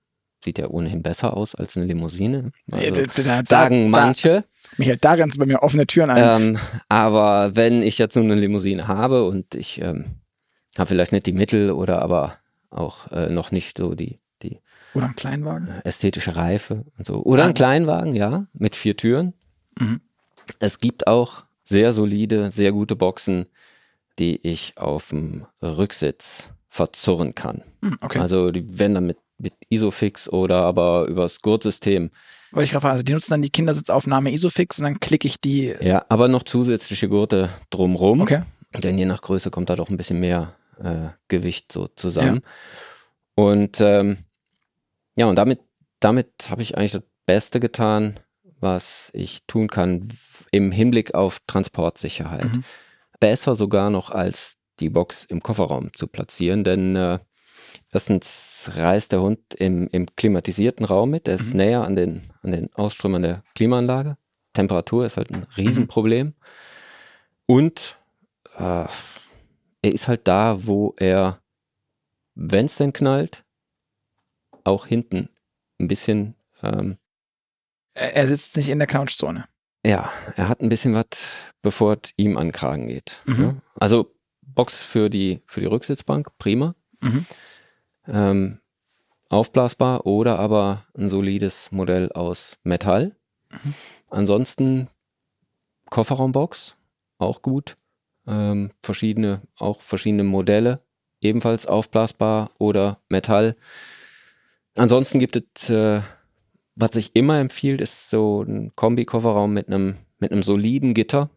sieht 0.45 0.59
ja 0.59 0.69
ohnehin 0.69 1.03
besser 1.03 1.37
aus 1.37 1.55
als 1.55 1.77
eine 1.77 1.87
Limousine. 1.87 2.51
Also, 2.71 2.87
Ja, 2.87 3.07
da- 3.07 3.23
da- 3.23 3.45
sagen 3.45 3.85
da- 3.93 4.01
manche. 4.01 4.45
Michael, 4.77 4.99
da 5.01 5.13
rennst 5.13 5.37
du 5.37 5.41
bei 5.41 5.47
mir 5.47 5.63
offene 5.63 5.87
Türen 5.87 6.11
ein. 6.11 6.43
Ähm, 6.55 6.59
aber 6.89 7.55
wenn 7.55 7.83
ich 7.83 7.99
jetzt 7.99 8.17
nun 8.17 8.31
eine 8.31 8.41
Limousine 8.41 8.89
habe 8.89 9.25
und 9.25 9.55
ich 9.55 9.81
ähm, 9.81 10.17
habe 10.77 10.89
vielleicht 10.89 11.13
nicht 11.13 11.27
die 11.27 11.33
Mittel 11.33 11.71
oder 11.71 12.03
aber 12.03 12.39
auch 12.71 13.11
äh, 13.13 13.29
noch 13.29 13.53
nicht 13.53 13.77
so 13.79 13.95
die 13.95 14.19
Oder 14.95 15.07
ein 15.07 15.17
Kleinwagen. 15.17 15.69
ästhetische 15.85 16.37
Reife 16.37 16.85
und 16.99 17.07
so. 17.07 17.23
Oder 17.23 17.45
ein 17.45 17.55
Kleinwagen, 17.55 18.15
ja, 18.15 18.47
mit 18.53 18.77
vier 18.77 18.97
Türen. 18.97 19.35
Mhm. 19.79 20.01
Es 20.59 20.81
gibt 20.81 21.07
auch 21.07 21.45
sehr 21.65 21.93
solide, 21.93 22.51
sehr 22.51 22.73
gute 22.73 22.97
Boxen, 22.97 23.47
die 24.19 24.37
ich 24.47 24.77
auf 24.77 25.09
dem 25.09 25.47
Rücksitz 25.63 26.51
verzurren 26.69 27.35
kann. 27.35 27.63
Hm, 27.83 27.99
okay. 28.01 28.19
Also 28.19 28.51
die 28.51 28.79
werden 28.79 28.95
dann 28.95 29.07
mit, 29.07 29.19
mit 29.39 29.55
Isofix 29.69 30.29
oder 30.29 30.63
aber 30.63 31.07
übers 31.07 31.41
Gurtsystem. 31.41 32.11
Wollte 32.51 32.65
ich 32.65 32.71
gerade 32.71 32.83
fragen, 32.83 32.93
also 32.93 33.05
die 33.05 33.13
nutzen 33.13 33.31
dann 33.31 33.43
die 33.43 33.51
Kindersitzaufnahme 33.51 34.31
Isofix 34.33 34.79
und 34.79 34.85
dann 34.85 35.01
klicke 35.01 35.27
ich 35.27 35.41
die. 35.41 35.75
Ja, 35.81 36.05
aber 36.09 36.29
noch 36.29 36.43
zusätzliche 36.43 37.09
Gurte 37.09 37.49
drumrum. 37.71 38.21
Okay. 38.21 38.43
Denn 38.75 38.99
je 38.99 39.05
nach 39.05 39.23
Größe 39.23 39.51
kommt 39.51 39.71
da 39.71 39.77
doch 39.77 39.91
ein 39.91 39.97
bisschen 39.97 40.21
mehr 40.21 40.55
äh, 40.79 41.09
Gewicht 41.29 41.73
so 41.73 41.89
zusammen. 41.89 42.41
Und 43.35 43.81
ähm, 43.81 44.19
ja, 45.17 45.27
und 45.27 45.37
damit, 45.37 45.61
damit 46.01 46.29
habe 46.49 46.63
ich 46.63 46.77
eigentlich 46.77 46.93
das 46.93 47.03
Beste 47.27 47.61
getan, 47.61 48.19
was 48.61 49.11
ich 49.13 49.45
tun 49.47 49.69
kann 49.69 50.09
im 50.51 50.71
Hinblick 50.73 51.15
auf 51.15 51.41
Transportsicherheit. 51.47 52.45
Mhm. 52.45 52.65
Besser 53.21 53.55
sogar 53.55 53.91
noch 53.91 54.11
als 54.11 54.57
die 54.81 54.91
Box 54.91 55.25
im 55.25 55.43
Kofferraum 55.43 55.93
zu 55.95 56.07
platzieren, 56.07 56.65
denn 56.65 56.97
äh, 56.97 57.19
erstens 57.93 58.71
reist 58.75 59.13
der 59.13 59.23
Hund 59.23 59.39
im, 59.55 59.89
im 59.89 60.07
klimatisierten 60.17 60.87
Raum 60.87 61.11
mit, 61.11 61.27
der 61.27 61.35
ist 61.35 61.51
Mhm. 61.51 61.57
näher 61.57 61.85
an 61.85 61.97
den, 61.97 62.31
an 62.43 62.53
den 62.53 62.73
Ausströmern 62.75 63.23
der 63.23 63.43
Klimaanlage. 63.55 64.17
Temperatur 64.55 65.07
ist 65.07 65.17
halt 65.17 65.33
ein 65.33 65.47
Riesenproblem. 65.57 66.35
Und 67.47 67.99
äh, 68.59 68.87
er 69.83 69.93
ist 69.93 70.09
halt 70.09 70.29
da, 70.29 70.67
wo 70.67 70.95
er, 70.99 71.41
wenn 72.35 72.67
es 72.67 72.77
denn 72.77 72.93
knallt, 72.93 73.45
auch 74.65 74.87
hinten 74.87 75.29
ein 75.81 75.89
bisschen, 75.89 76.35
ähm, 76.63 76.99
Er, 77.95 78.27
sitzt 78.27 78.57
nicht 78.57 78.69
in 78.69 78.79
der 78.79 78.89
Couchzone. 78.89 79.47
ja, 79.85 80.11
er 80.37 80.49
hat 80.49 80.61
ein 80.61 80.69
bisschen 80.69 80.95
was, 80.95 81.07
bevor 81.63 81.99
es 82.03 82.13
ihm 82.17 82.37
an 82.37 82.53
Kragen 82.53 82.89
geht. 82.89 83.21
Mhm. 83.27 83.37
Ne? 83.43 83.63
Also 83.79 84.15
Box 84.43 84.85
für 84.85 85.09
die, 85.11 85.43
für 85.47 85.61
die 85.61 85.67
Rücksitzbank, 85.67 86.37
prima. 86.39 86.75
Mhm. 87.01 87.27
Ähm, 88.07 88.61
aufblasbar 89.29 90.07
oder 90.07 90.39
aber 90.39 90.87
ein 90.97 91.09
solides 91.09 91.73
Modell 91.73 92.13
aus 92.13 92.59
Metall. 92.65 93.17
Mhm. 93.51 93.75
Ansonsten 94.09 94.89
Kofferraumbox, 95.91 96.77
auch 97.19 97.43
gut. 97.43 97.77
Ähm, 98.27 98.71
verschiedene, 98.83 99.43
auch 99.59 99.81
verschiedene 99.81 100.23
Modelle, 100.25 100.81
ebenfalls 101.21 101.67
aufblasbar 101.67 102.51
oder 102.59 103.01
Metall. 103.09 103.57
Ansonsten 104.77 105.19
gibt 105.19 105.37
es, 105.37 105.71
äh, 105.71 106.01
was 106.75 106.93
sich 106.93 107.15
immer 107.15 107.39
empfiehlt, 107.39 107.81
ist 107.81 108.11
so 108.11 108.43
ein 108.43 108.73
Kombi-Kofferraum 108.75 109.53
mit 109.53 109.69
einem 109.69 109.97
mit 110.19 110.33
einem 110.33 110.43
soliden 110.43 110.95
Gitter 110.95 111.31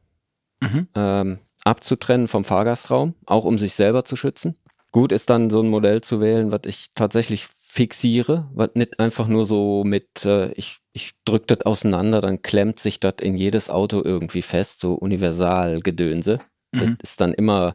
Mhm. 0.62 0.88
ähm, 0.96 1.39
abzutrennen 1.65 2.27
vom 2.27 2.46
Fahrgastraum, 2.46 3.15
auch 3.25 3.44
um 3.46 3.58
sich 3.58 3.74
selber 3.74 4.06
zu 4.06 4.15
schützen. 4.15 4.56
Gut 4.92 5.12
ist 5.12 5.30
dann 5.30 5.50
so 5.50 5.62
ein 5.62 5.68
Modell 5.70 6.01
zu 6.01 6.22
wählen, 6.22 6.51
was 6.51 6.62
ich 6.65 6.88
tatsächlich 6.96 7.48
fixiere, 7.48 8.50
was 8.54 8.70
nicht 8.75 9.00
einfach 9.00 9.27
nur 9.27 9.46
so 9.46 9.84
mit, 9.84 10.24
äh, 10.24 10.51
ich, 10.54 10.77
ich 10.94 11.12
drück 11.25 11.48
das 11.48 11.62
auseinander, 11.62 12.22
dann 12.22 12.42
klemmt 12.42 12.80
sich 12.80 13.00
das 13.01 13.15
in 13.22 13.36
jedes 13.36 13.70
Auto 13.70 14.01
irgendwie 14.04 14.42
fest, 14.44 14.80
so 14.80 14.94
Universalgedönse. 14.94 16.38
Das 16.72 16.88
Mhm. 16.88 16.98
ist 17.01 17.22
dann 17.22 17.34
immer, 17.34 17.74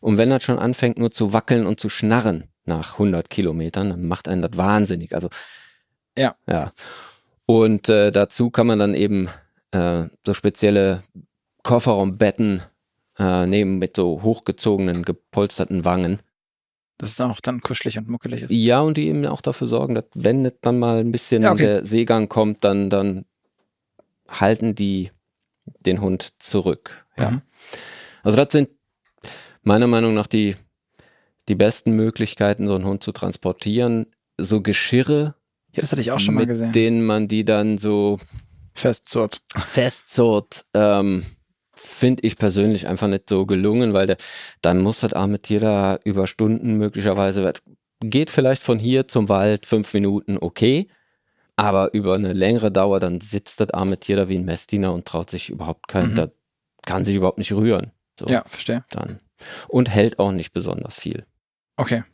und 0.00 0.16
wenn 0.16 0.30
das 0.30 0.42
schon 0.42 0.58
anfängt 0.58 0.98
nur 0.98 1.10
zu 1.10 1.32
wackeln 1.32 1.66
und 1.66 1.80
zu 1.80 1.88
schnarren 1.88 2.44
nach 2.64 2.94
100 2.94 3.28
Kilometern, 3.28 3.90
dann 3.90 4.06
macht 4.06 4.28
einen 4.28 4.42
das 4.42 4.56
wahnsinnig. 4.56 5.14
Also, 5.14 5.28
Ja. 6.16 6.36
Ja. 6.48 6.72
Und 7.46 7.88
äh, 7.88 8.10
dazu 8.10 8.50
kann 8.50 8.66
man 8.66 8.78
dann 8.78 8.94
eben 8.94 9.28
äh, 9.72 10.04
so 10.24 10.34
spezielle 10.34 11.02
Kofferraumbetten 11.62 12.62
äh, 13.18 13.46
nehmen 13.46 13.78
mit 13.78 13.96
so 13.96 14.22
hochgezogenen, 14.22 15.04
gepolsterten 15.04 15.84
Wangen. 15.84 16.20
Das 16.98 17.10
ist 17.10 17.20
auch 17.20 17.40
dann 17.40 17.60
kuschelig 17.60 17.98
und 17.98 18.08
muckelig 18.08 18.42
ist. 18.42 18.50
Ja, 18.52 18.80
und 18.80 18.96
die 18.96 19.08
eben 19.08 19.26
auch 19.26 19.40
dafür 19.40 19.66
sorgen, 19.66 19.94
dass 19.96 20.04
wenn 20.14 20.50
dann 20.60 20.78
mal 20.78 21.00
ein 21.00 21.10
bisschen 21.10 21.42
Ja, 21.42 21.52
okay. 21.52 21.62
der 21.64 21.86
Seegang 21.86 22.28
kommt, 22.28 22.62
dann, 22.64 22.90
dann 22.90 23.24
halten 24.28 24.74
die 24.74 25.10
den 25.80 26.00
Hund 26.00 26.40
zurück. 26.40 27.04
Ja. 27.18 27.30
Mhm. 27.32 27.42
Also 28.22 28.36
das 28.36 28.52
sind 28.52 28.68
meiner 29.62 29.86
Meinung 29.86 30.14
nach 30.14 30.26
die, 30.26 30.56
die 31.48 31.54
besten 31.54 31.92
Möglichkeiten, 31.92 32.66
so 32.68 32.74
einen 32.74 32.84
Hund 32.84 33.02
zu 33.02 33.12
transportieren. 33.12 34.06
So 34.40 34.60
Geschirre, 34.62 35.34
Ja, 35.74 35.80
das 35.82 35.92
hatte 35.92 36.00
ich 36.00 36.10
auch 36.12 36.20
schon 36.20 36.34
mal 36.34 36.40
mit 36.40 36.48
gesehen. 36.48 36.72
denen 36.72 37.04
man 37.06 37.28
die 37.28 37.44
dann 37.44 37.78
so 37.78 38.18
Festzurrt. 38.74 39.42
festzurrt, 39.56 40.64
ähm, 40.74 41.24
finde 41.74 42.22
ich 42.26 42.36
persönlich 42.36 42.86
einfach 42.86 43.08
nicht 43.08 43.28
so 43.28 43.44
gelungen, 43.46 43.92
weil 43.92 44.06
der, 44.06 44.16
dann 44.62 44.80
muss 44.80 45.00
das 45.00 45.12
arme 45.12 45.40
Tier 45.40 45.60
da 45.60 45.98
über 46.04 46.26
Stunden 46.26 46.78
möglicherweise, 46.78 47.52
geht 48.00 48.30
vielleicht 48.30 48.62
von 48.62 48.78
hier 48.78 49.08
zum 49.08 49.28
Wald 49.28 49.66
fünf 49.66 49.92
Minuten 49.94 50.38
okay, 50.40 50.88
aber 51.56 51.92
über 51.92 52.14
eine 52.14 52.32
längere 52.32 52.72
Dauer, 52.72 52.98
dann 53.00 53.20
sitzt 53.20 53.60
das 53.60 53.70
arme 53.70 53.98
Tier 53.98 54.16
da 54.16 54.28
wie 54.28 54.36
ein 54.38 54.44
Messdiener 54.44 54.92
und 54.92 55.04
traut 55.06 55.28
sich 55.30 55.50
überhaupt 55.50 55.88
kein, 55.88 56.12
Mhm. 56.12 56.14
da 56.16 56.28
kann 56.86 57.04
sich 57.04 57.14
überhaupt 57.16 57.38
nicht 57.38 57.52
rühren. 57.52 57.92
So, 58.18 58.26
Ja, 58.26 58.42
verstehe. 58.46 58.84
dann. 58.90 59.20
Und 59.68 59.88
hält 59.90 60.18
auch 60.18 60.32
nicht 60.32 60.52
besonders 60.52 60.98
viel. 60.98 61.26
Okay. 61.76 62.04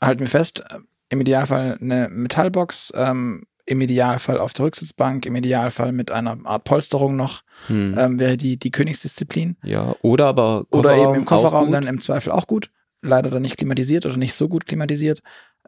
Halten 0.00 0.20
wir 0.20 0.28
fest, 0.28 0.60
äh, 0.68 0.78
im 1.08 1.20
Idealfall 1.20 1.78
eine 1.80 2.08
Metallbox, 2.08 2.92
ähm, 2.96 3.46
im 3.64 3.80
Idealfall 3.80 4.38
auf 4.38 4.52
der 4.52 4.66
Rücksitzbank, 4.66 5.26
im 5.26 5.34
Idealfall 5.36 5.92
mit 5.92 6.10
einer 6.10 6.38
Art 6.44 6.64
Polsterung 6.64 7.16
noch, 7.16 7.42
Hm. 7.66 7.96
ähm, 7.98 8.18
wäre 8.20 8.36
die, 8.36 8.58
die 8.58 8.70
Königsdisziplin. 8.70 9.56
Ja, 9.64 9.94
oder 10.02 10.26
aber 10.26 10.66
Oder 10.70 10.96
eben 10.96 11.14
im 11.14 11.24
Kofferraum 11.24 11.72
dann 11.72 11.86
im 11.86 12.00
Zweifel 12.00 12.32
auch 12.32 12.46
gut. 12.46 12.70
Leider 13.02 13.30
dann 13.30 13.42
nicht 13.42 13.56
klimatisiert 13.56 14.06
oder 14.06 14.16
nicht 14.16 14.34
so 14.34 14.48
gut 14.48 14.66
klimatisiert. 14.66 15.20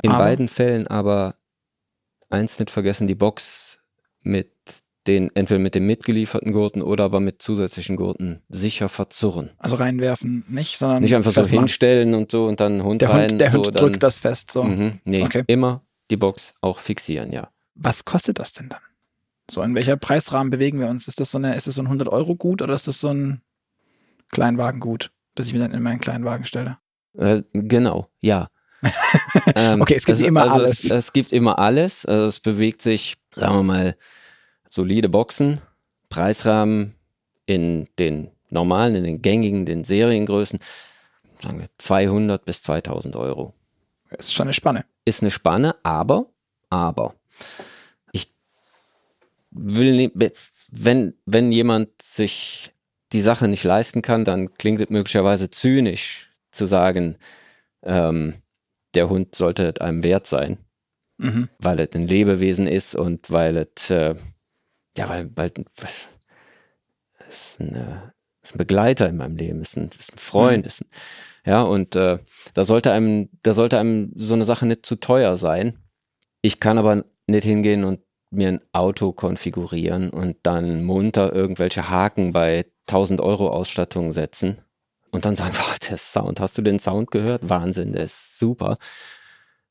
In 0.02 0.10
aber, 0.10 0.24
beiden 0.24 0.48
Fällen 0.48 0.86
aber 0.86 1.34
eins 2.30 2.58
nicht 2.58 2.70
vergessen, 2.70 3.08
die 3.08 3.14
Box 3.14 3.78
mit 4.22 4.57
den, 5.08 5.34
entweder 5.34 5.58
mit 5.58 5.74
den 5.74 5.86
mitgelieferten 5.86 6.52
Gurten 6.52 6.82
oder 6.82 7.04
aber 7.04 7.20
mit 7.20 7.42
zusätzlichen 7.42 7.96
Gurten 7.96 8.42
sicher 8.48 8.88
verzurren. 8.88 9.50
Also 9.58 9.76
reinwerfen 9.76 10.44
nicht, 10.48 10.78
sondern 10.78 11.02
Nicht 11.02 11.14
einfach 11.16 11.32
so 11.32 11.44
hinstellen 11.46 12.14
und 12.14 12.30
so 12.30 12.46
und 12.46 12.60
dann 12.60 12.82
Hund 12.84 13.02
Der 13.02 13.10
rein. 13.10 13.30
Hund, 13.30 13.40
der 13.40 13.50
so, 13.50 13.58
Hund 13.58 13.66
dann, 13.68 13.74
drückt 13.74 14.02
das 14.02 14.18
fest. 14.20 14.50
So. 14.50 14.64
Mhm, 14.64 15.00
nee, 15.04 15.22
Okay. 15.22 15.44
immer 15.46 15.82
die 16.10 16.16
Box 16.16 16.54
auch 16.60 16.78
fixieren, 16.78 17.32
ja. 17.32 17.48
Was 17.74 18.04
kostet 18.04 18.38
das 18.38 18.52
denn 18.52 18.68
dann? 18.68 18.80
So, 19.50 19.62
in 19.62 19.74
welcher 19.74 19.96
Preisrahmen 19.96 20.50
bewegen 20.50 20.78
wir 20.80 20.88
uns? 20.88 21.08
Ist 21.08 21.20
das 21.20 21.30
so 21.30 21.38
eine, 21.38 21.54
ist 21.56 21.66
das 21.66 21.76
so 21.76 21.82
ein 21.82 21.86
100 21.86 22.08
Euro 22.08 22.36
Gut 22.36 22.60
oder 22.60 22.74
ist 22.74 22.86
das 22.86 23.00
so 23.00 23.08
ein 23.08 23.40
Kleinwagen-Gut, 24.30 25.10
das 25.34 25.46
ich 25.46 25.54
mir 25.54 25.60
dann 25.60 25.72
in 25.72 25.82
meinen 25.82 26.00
Kleinwagen 26.00 26.44
stelle? 26.44 26.78
Äh, 27.16 27.42
genau, 27.52 28.08
ja. 28.20 28.48
ähm, 29.56 29.80
Okay, 29.80 29.94
es 29.94 30.04
gibt 30.04 30.20
immer 30.20 30.42
also 30.42 30.56
alles. 30.56 30.84
Es, 30.84 30.90
es 30.90 31.12
gibt 31.12 31.32
immer 31.32 31.58
alles. 31.58 32.04
Also 32.06 32.26
es 32.26 32.40
bewegt 32.40 32.82
sich, 32.82 33.14
sagen 33.34 33.54
wir 33.56 33.62
mal, 33.62 33.96
solide 34.68 35.08
Boxen, 35.08 35.60
Preisrahmen 36.08 36.94
in 37.46 37.88
den 37.98 38.30
normalen, 38.50 38.96
in 38.96 39.04
den 39.04 39.22
gängigen, 39.22 39.66
den 39.66 39.84
Seriengrößen, 39.84 40.58
sagen 41.42 41.60
wir 41.60 41.68
200 41.78 42.44
bis 42.44 42.62
2000 42.62 43.16
Euro. 43.16 43.54
Ist 44.16 44.34
schon 44.34 44.44
eine 44.44 44.54
Spanne. 44.54 44.84
Ist 45.04 45.22
eine 45.22 45.30
Spanne, 45.30 45.76
aber, 45.82 46.26
aber, 46.70 47.14
ich 48.12 48.32
will 49.50 49.96
nicht, 49.96 50.12
wenn, 50.72 51.14
wenn 51.26 51.52
jemand 51.52 52.02
sich 52.02 52.72
die 53.12 53.20
Sache 53.20 53.48
nicht 53.48 53.64
leisten 53.64 54.02
kann, 54.02 54.24
dann 54.24 54.54
klingt 54.54 54.80
es 54.80 54.90
möglicherweise 54.90 55.50
zynisch 55.50 56.30
zu 56.50 56.66
sagen, 56.66 57.16
ähm, 57.82 58.34
der 58.94 59.08
Hund 59.08 59.34
sollte 59.34 59.80
einem 59.80 60.02
wert 60.02 60.26
sein, 60.26 60.58
Mhm. 61.18 61.48
weil 61.58 61.80
es 61.80 61.90
ein 61.94 62.06
Lebewesen 62.06 62.66
ist 62.68 62.94
und 62.94 63.30
weil 63.30 63.56
es, 63.56 63.90
äh, 63.90 64.14
ja, 64.96 65.08
weil, 65.08 65.30
weil 65.34 65.52
es 65.78 66.08
ist 67.28 67.60
ein, 67.60 67.74
äh, 67.74 68.10
ist 68.42 68.54
ein 68.54 68.58
Begleiter 68.58 69.08
in 69.08 69.16
meinem 69.16 69.36
Leben, 69.36 69.60
ist 69.60 69.76
ein, 69.76 69.90
ist 69.98 70.14
ein 70.14 70.18
Freund, 70.18 70.66
ist 70.66 70.82
ein, 70.82 70.88
ja, 71.44 71.62
und 71.62 71.96
äh, 71.96 72.18
da 72.54 72.64
sollte 72.64 72.92
einem, 72.92 73.28
da 73.42 73.54
sollte 73.54 73.78
einem 73.78 74.12
so 74.14 74.34
eine 74.34 74.44
Sache 74.44 74.66
nicht 74.66 74.84
zu 74.84 74.96
teuer 74.96 75.36
sein. 75.36 75.78
Ich 76.42 76.60
kann 76.60 76.78
aber 76.78 77.04
nicht 77.26 77.44
hingehen 77.44 77.84
und 77.84 78.00
mir 78.30 78.48
ein 78.48 78.60
Auto 78.72 79.12
konfigurieren 79.12 80.10
und 80.10 80.36
dann 80.42 80.84
munter 80.84 81.32
irgendwelche 81.32 81.88
Haken 81.88 82.32
bei 82.32 82.66
1000 82.86 83.20
Euro 83.20 83.48
Ausstattung 83.48 84.12
setzen 84.12 84.58
und 85.10 85.24
dann 85.24 85.36
sagen, 85.36 85.54
boah, 85.56 85.76
der 85.88 85.96
Sound, 85.96 86.40
hast 86.40 86.58
du 86.58 86.62
den 86.62 86.80
Sound 86.80 87.10
gehört? 87.10 87.48
Wahnsinn, 87.48 87.92
der 87.92 88.04
ist 88.04 88.38
super. 88.38 88.76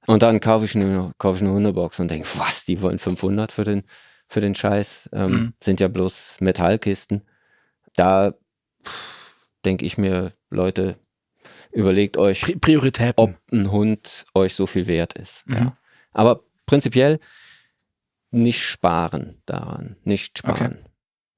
Und 0.08 0.24
dann 0.24 0.40
kaufe 0.40 0.66
ich 0.66 0.76
eine, 0.76 1.12
kaufe 1.18 1.38
ich 1.38 1.42
eine 1.42 1.52
Hundebox 1.52 2.00
und 2.00 2.10
denke, 2.10 2.28
was, 2.38 2.66
die 2.66 2.82
wollen 2.82 2.98
500 2.98 3.52
für 3.52 3.66
den, 3.66 3.84
für 4.28 4.42
den 4.42 4.56
Scheiß, 4.56 5.10
ähm, 5.14 5.32
Mhm. 5.32 5.54
sind 5.62 5.80
ja 5.80 5.88
bloß 5.88 6.38
Metallkisten. 6.42 7.22
Da 7.96 8.34
denke 9.66 9.86
ich 9.86 9.98
mir, 9.98 10.32
Leute, 10.50 10.98
überlegt 11.72 12.18
euch, 12.18 12.42
Pri 12.42 12.56
Prioritäten. 12.56 13.14
ob 13.18 13.36
ein 13.52 13.72
Hund 13.72 14.26
euch 14.34 14.56
so 14.56 14.66
viel 14.68 14.88
wert 14.88 15.14
ist. 15.14 15.48
Mhm. 15.48 15.56
Ja. 15.56 15.78
Aber 16.12 16.44
prinzipiell 16.66 17.20
nicht 18.32 18.62
sparen 18.64 19.42
daran, 19.46 19.96
nicht 20.04 20.40
sparen. 20.40 20.80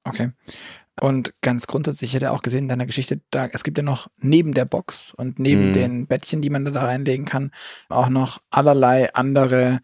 Okay. 0.04 0.32
Und 1.02 1.34
ganz 1.42 1.68
grundsätzlich, 1.68 2.10
ich 2.12 2.16
hätte 2.16 2.32
auch 2.32 2.42
gesehen 2.42 2.64
in 2.64 2.70
deiner 2.70 2.86
Geschichte, 2.86 3.22
da, 3.32 3.46
es 3.48 3.64
gibt 3.64 3.78
ja 3.78 3.84
noch 3.84 4.08
neben 4.18 4.54
der 4.54 4.66
Box 4.66 5.14
und 5.16 5.40
neben 5.40 5.70
Mhm. 5.70 5.74
den 5.74 6.08
Bettchen, 6.08 6.42
die 6.42 6.50
man 6.50 6.66
da 6.66 6.84
reinlegen 6.84 7.26
kann, 7.26 7.52
auch 7.88 8.10
noch 8.10 8.40
allerlei 8.50 9.14
andere 9.14 9.80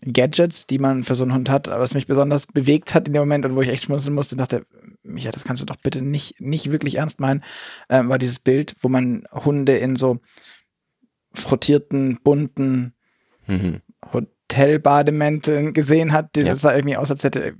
Gadgets, 0.00 0.66
die 0.66 0.78
man 0.78 1.04
für 1.04 1.14
so 1.14 1.24
einen 1.24 1.34
Hund 1.34 1.50
hat. 1.50 1.68
Was 1.68 1.94
mich 1.94 2.06
besonders 2.06 2.46
bewegt 2.46 2.94
hat 2.94 3.06
in 3.06 3.14
dem 3.14 3.22
Moment 3.22 3.44
und 3.44 3.54
wo 3.54 3.62
ich 3.62 3.68
echt 3.68 3.84
schmunzeln 3.84 4.14
musste, 4.14 4.36
dachte, 4.36 4.66
Micha, 5.02 5.30
das 5.30 5.44
kannst 5.44 5.62
du 5.62 5.66
doch 5.66 5.76
bitte 5.76 6.02
nicht, 6.02 6.40
nicht 6.40 6.72
wirklich 6.72 6.96
ernst 6.96 7.20
meinen, 7.20 7.42
ähm, 7.88 8.08
war 8.08 8.18
dieses 8.18 8.38
Bild, 8.38 8.76
wo 8.80 8.88
man 8.88 9.24
Hunde 9.32 9.76
in 9.76 9.96
so 9.96 10.20
frottierten, 11.34 12.18
bunten 12.22 12.94
Mhm. 13.46 13.80
Hotelbademänteln 14.52 15.72
gesehen 15.72 16.12
hat. 16.12 16.30
Das 16.36 16.46
Ja. 16.46 16.56
sah 16.56 16.74
irgendwie 16.74 16.96
aus, 16.96 17.10
als 17.10 17.24
hätte, 17.24 17.44
äh, 17.46 17.52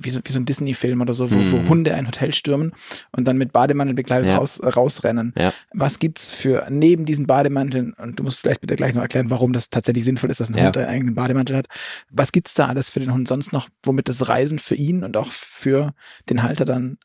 wie 0.00 0.10
so, 0.10 0.20
wie 0.24 0.32
so 0.32 0.38
ein 0.38 0.44
Disney-Film 0.44 1.00
oder 1.00 1.14
so, 1.14 1.30
wo, 1.30 1.34
wo 1.52 1.56
Mhm. 1.58 1.68
Hunde 1.68 1.94
ein 1.94 2.06
Hotel 2.06 2.32
stürmen 2.34 2.72
und 3.12 3.26
dann 3.26 3.36
mit 3.38 3.52
Bademanteln 3.52 3.96
bekleidet 3.96 4.28
Ja. 4.28 4.36
raus, 4.38 4.60
rausrennen. 4.62 5.32
Ja. 5.38 5.52
Was 5.72 5.98
gibt's 5.98 6.28
für 6.28 6.66
neben 6.70 7.04
diesen 7.04 7.26
Bademanteln, 7.26 7.94
und 7.94 8.18
du 8.18 8.22
musst 8.24 8.40
vielleicht 8.40 8.60
bitte 8.60 8.76
gleich 8.76 8.94
noch 8.94 9.02
erklären, 9.02 9.30
warum 9.30 9.52
das 9.52 9.70
tatsächlich 9.70 10.04
sinnvoll 10.04 10.30
ist, 10.30 10.40
dass 10.40 10.50
ein. 10.50 10.62
Hund 10.64 10.76
einen 10.76 10.86
eigenen 10.88 11.14
Bademantel 11.14 11.56
hat. 11.56 11.66
Was 12.10 12.32
gibt's 12.32 12.54
da 12.54 12.66
alles 12.66 12.90
für 12.90 13.00
den 13.00 13.12
Hund 13.12 13.28
sonst 13.28 13.52
noch, 13.52 13.68
womit 13.82 14.08
das 14.08 14.28
Reisen 14.28 14.58
für 14.58 14.74
ihn 14.74 15.04
und 15.04 15.16
auch 15.16 15.30
für 15.30 15.92
den 16.28 16.42
Halter 16.42 16.64
dann 16.64 16.98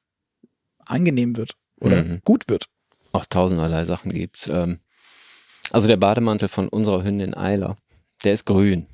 angenehm 0.85 1.37
wird 1.37 1.53
oder 1.79 2.03
Mhm. 2.03 2.21
gut 2.23 2.45
wird? 2.47 2.65
Auch 3.11 3.25
tausenderlei 3.25 3.85
Sachen 3.85 4.11
gibt's. 4.11 4.47
Ähm, 4.47 4.79
also 5.71 5.87
der 5.87 5.97
Bademantel 5.97 6.47
von 6.47 6.67
unserer 6.67 7.03
Hündin 7.03 7.35
Eiler, 7.35 7.75
der 8.23 8.33
ist 8.33 8.45
grün. 8.45 8.87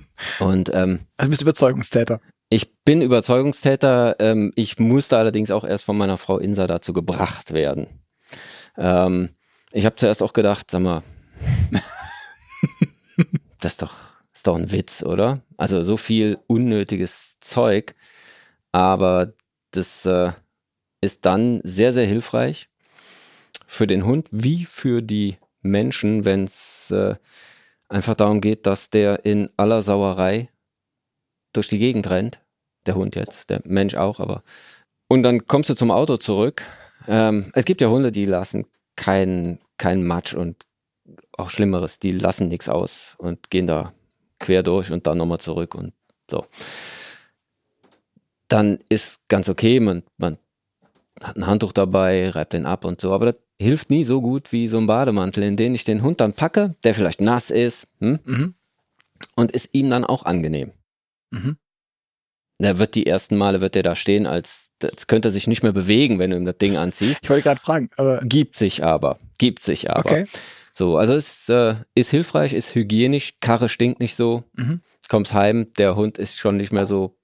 Und 0.40 0.70
ähm, 0.72 1.00
Also 1.16 1.26
du 1.26 1.30
bist 1.30 1.42
Überzeugungstäter. 1.42 2.20
ich 2.50 2.74
bin 2.84 3.02
Überzeugungstäter. 3.02 4.16
Ähm, 4.18 4.52
ich 4.56 4.78
musste 4.78 5.18
allerdings 5.18 5.50
auch 5.50 5.64
erst 5.64 5.84
von 5.84 5.96
meiner 5.96 6.18
Frau 6.18 6.38
Insa 6.38 6.66
dazu 6.66 6.92
gebracht 6.92 7.52
werden. 7.52 7.86
Ähm, 8.76 9.30
ich 9.72 9.84
habe 9.84 9.96
zuerst 9.96 10.22
auch 10.22 10.32
gedacht, 10.32 10.70
sag 10.70 10.80
mal, 10.80 11.02
das 13.60 13.72
ist 13.72 13.82
doch, 13.82 13.94
ist 14.32 14.46
doch 14.46 14.56
ein 14.56 14.70
Witz, 14.70 15.02
oder? 15.02 15.42
Also 15.56 15.84
so 15.84 15.96
viel 15.96 16.38
unnötiges 16.46 17.38
Zeug. 17.40 17.94
Aber 18.72 19.32
das 19.70 20.06
äh, 20.06 20.32
ist 21.00 21.24
dann 21.26 21.60
sehr, 21.64 21.92
sehr 21.92 22.06
hilfreich 22.06 22.68
für 23.66 23.86
den 23.86 24.04
Hund 24.04 24.28
wie 24.30 24.64
für 24.64 25.02
die 25.02 25.36
Menschen, 25.60 26.24
wenn 26.24 26.44
es 26.44 26.90
äh, 26.90 27.16
einfach 27.88 28.14
darum 28.14 28.40
geht, 28.40 28.66
dass 28.66 28.90
der 28.90 29.24
in 29.24 29.48
aller 29.56 29.82
Sauerei 29.82 30.50
durch 31.52 31.68
die 31.68 31.78
Gegend 31.78 32.08
rennt. 32.10 32.40
Der 32.86 32.94
Hund 32.94 33.16
jetzt, 33.16 33.50
der 33.50 33.60
Mensch 33.64 33.94
auch, 33.94 34.20
aber. 34.20 34.40
Und 35.08 35.22
dann 35.22 35.46
kommst 35.46 35.70
du 35.70 35.74
zum 35.74 35.90
Auto 35.90 36.16
zurück. 36.16 36.62
Ähm, 37.06 37.50
es 37.54 37.64
gibt 37.64 37.80
ja 37.80 37.88
Hunde, 37.88 38.12
die 38.12 38.26
lassen 38.26 38.66
keinen 38.96 39.58
kein 39.78 40.04
Matsch 40.04 40.34
und 40.34 40.66
auch 41.32 41.50
Schlimmeres, 41.50 41.98
die 41.98 42.12
lassen 42.12 42.48
nichts 42.48 42.68
aus 42.68 43.14
und 43.18 43.50
gehen 43.50 43.66
da 43.66 43.92
quer 44.40 44.62
durch 44.62 44.90
und 44.90 45.06
dann 45.06 45.18
nochmal 45.18 45.40
zurück 45.40 45.74
und 45.74 45.92
so. 46.30 46.44
Dann 48.48 48.78
ist 48.88 49.28
ganz 49.28 49.48
okay, 49.48 49.80
man, 49.80 50.02
man 50.16 50.38
hat 51.22 51.36
ein 51.36 51.46
Handtuch 51.46 51.72
dabei, 51.72 52.30
reibt 52.30 52.52
den 52.52 52.66
ab 52.66 52.84
und 52.84 53.00
so, 53.00 53.12
aber 53.12 53.32
das 53.32 53.36
hilft 53.60 53.90
nie 53.90 54.04
so 54.04 54.20
gut 54.22 54.52
wie 54.52 54.68
so 54.68 54.78
ein 54.78 54.86
Bademantel, 54.86 55.42
in 55.42 55.56
den 55.56 55.74
ich 55.74 55.84
den 55.84 56.02
Hund 56.02 56.20
dann 56.20 56.32
packe, 56.32 56.72
der 56.84 56.94
vielleicht 56.94 57.20
nass 57.20 57.50
ist 57.50 57.88
hm, 58.00 58.18
Mhm. 58.24 58.54
und 59.36 59.50
ist 59.52 59.70
ihm 59.72 59.90
dann 59.90 60.04
auch 60.04 60.24
angenehm. 60.24 60.72
Mhm. 61.30 61.56
Er 62.60 62.78
wird 62.78 62.94
die 62.96 63.06
ersten 63.06 63.36
Male, 63.36 63.60
wird 63.60 63.76
er 63.76 63.84
da 63.84 63.94
stehen, 63.94 64.26
als, 64.26 64.72
als 64.82 65.06
könnte 65.06 65.28
er 65.28 65.32
sich 65.32 65.46
nicht 65.46 65.62
mehr 65.62 65.72
bewegen, 65.72 66.18
wenn 66.18 66.30
du 66.30 66.36
ihm 66.36 66.44
das 66.44 66.58
Ding 66.58 66.76
anziehst. 66.76 67.20
Ich 67.22 67.30
wollte 67.30 67.42
gerade 67.44 67.60
fragen, 67.60 67.88
aber 67.96 68.20
Gibt 68.24 68.56
sich 68.56 68.82
aber, 68.82 69.18
gibt 69.38 69.62
sich 69.62 69.90
aber. 69.90 70.00
okay. 70.10 70.26
So, 70.74 70.96
also 70.96 71.14
es 71.14 71.48
äh, 71.48 71.74
ist 71.94 72.10
hilfreich, 72.10 72.52
ist 72.52 72.74
hygienisch, 72.74 73.34
Karre 73.40 73.68
stinkt 73.68 74.00
nicht 74.00 74.14
so, 74.16 74.44
Mhm. 74.56 74.80
kommst 75.08 75.34
heim, 75.34 75.72
der 75.78 75.96
Hund 75.96 76.18
ist 76.18 76.38
schon 76.38 76.56
nicht 76.56 76.72
mehr 76.72 76.86
so 76.86 77.16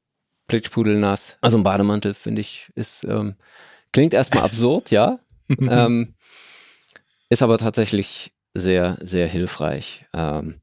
plitschpudelnass. 0.49 1.38
Also 1.40 1.59
ein 1.59 1.62
Bademantel, 1.64 2.14
finde 2.14 2.40
ich, 2.40 2.70
ist, 2.75 3.05
ähm, 3.05 3.35
klingt 3.92 4.14
erstmal 4.14 4.44
absurd, 4.44 4.90
ja, 4.90 5.18
ähm, 5.61 6.14
ist 7.28 7.42
aber 7.42 7.58
tatsächlich 7.58 8.32
sehr, 8.54 8.98
sehr 9.00 9.26
hilfreich. 9.26 10.06
Ähm, 10.14 10.60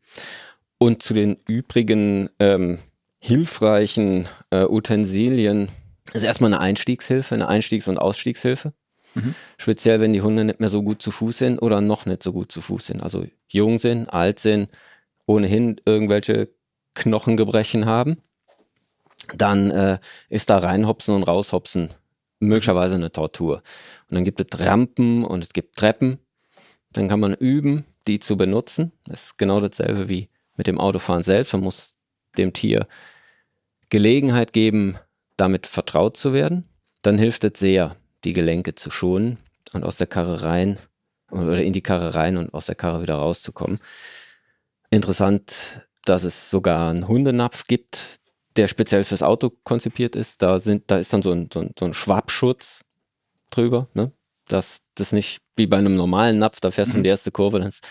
und 0.78 1.04
zu 1.04 1.14
den 1.14 1.38
übrigen 1.48 2.30
ähm, 2.40 2.80
hilfreichen 3.20 4.28
äh, 4.50 4.64
Utensilien 4.64 5.70
ist 6.14 6.24
erstmal 6.24 6.54
eine 6.54 6.62
Einstiegshilfe, 6.62 7.36
eine 7.36 7.48
Einstiegs- 7.48 7.88
und 7.88 7.98
Ausstiegshilfe. 7.98 8.74
Mhm. 9.14 9.36
Speziell, 9.58 10.00
wenn 10.00 10.14
die 10.14 10.22
Hunde 10.22 10.44
nicht 10.44 10.60
mehr 10.60 10.70
so 10.70 10.82
gut 10.82 11.02
zu 11.02 11.12
Fuß 11.12 11.38
sind 11.38 11.62
oder 11.62 11.82
noch 11.82 12.06
nicht 12.06 12.24
so 12.24 12.34
gut 12.34 12.52
zu 12.52 12.62
Fuß 12.62 12.88
sind. 12.88 13.04
Also 13.04 13.26
jung 13.48 13.80
sind, 13.80 14.12
alt 14.12 14.40
sind, 14.40 14.70
ohnehin 15.26 15.80
irgendwelche 15.86 16.50
Knochengebrechen 16.96 17.86
haben. 17.86 18.18
Dann 19.36 19.72
äh, 19.72 20.00
ist 20.30 20.50
da 20.50 20.58
reinhopsen 20.58 21.14
und 21.14 21.24
raushopsen 21.24 21.90
möglicherweise 22.40 22.96
eine 22.96 23.12
Tortur. 23.12 23.62
Und 24.10 24.16
dann 24.16 24.26
gibt 24.26 24.42
es 24.42 24.60
Rampen 24.60 25.24
und 25.24 25.44
es 25.44 25.54
gibt 25.54 25.78
Treppen. 25.78 26.18
Dann 26.94 27.08
kann 27.08 27.20
man 27.20 27.34
üben, 27.34 27.86
die 28.08 28.20
zu 28.20 28.38
benutzen. 28.38 28.92
Das 29.06 29.24
ist 29.24 29.38
genau 29.38 29.62
dasselbe 29.62 30.10
wie 30.10 30.30
mit 30.58 30.68
dem 30.68 30.80
Autofahren 30.80 31.24
selbst. 31.24 31.54
Man 31.54 31.64
muss 31.64 31.98
dem 32.38 32.54
Tier 32.54 32.88
Gelegenheit 33.90 34.54
geben, 34.54 34.98
damit 35.38 35.68
vertraut 35.68 36.18
zu 36.18 36.34
werden. 36.34 36.68
Dann 37.02 37.18
hilft 37.18 37.44
es 37.44 37.60
sehr, 37.60 37.96
die 38.24 38.34
Gelenke 38.34 38.76
zu 38.76 38.92
schonen 38.92 39.38
und 39.74 39.84
aus 39.84 39.98
der 39.98 40.08
Karre 40.08 40.44
rein 40.44 40.78
oder 41.32 41.62
in 41.62 41.74
die 41.74 41.82
Karre 41.82 42.14
rein 42.16 42.38
und 42.38 42.54
aus 42.54 42.68
der 42.68 42.76
Karre 42.76 43.02
wieder 43.02 43.16
rauszukommen. 43.16 43.80
Interessant, 44.90 45.88
dass 46.06 46.24
es 46.24 46.50
sogar 46.50 46.90
einen 46.90 47.08
Hundenapf 47.08 47.66
gibt, 47.66 48.20
der 48.56 48.68
speziell 48.68 49.04
fürs 49.04 49.24
Auto 49.24 49.50
konzipiert 49.64 50.16
ist. 50.16 50.42
Da 50.42 50.60
sind, 50.60 50.92
da 50.92 50.98
ist 50.98 51.14
dann 51.14 51.22
so 51.22 51.32
ein, 51.32 51.50
so 51.52 51.62
ein, 51.62 51.72
so 51.78 51.86
ein 51.86 51.94
Schwabschutz 51.94 52.82
drüber, 53.50 53.88
ne? 53.94 54.12
Dass 54.52 54.82
das 54.96 55.12
nicht 55.12 55.42
wie 55.56 55.68
bei 55.68 55.78
einem 55.78 55.96
normalen 55.96 56.40
Napf, 56.40 56.60
da 56.60 56.72
fährst 56.72 56.94
du 56.94 56.98
in 56.98 57.04
die 57.04 57.10
mhm. 57.10 57.14
erste 57.14 57.32
Kurve, 57.32 57.60
dann 57.60 57.70
ist 57.70 57.88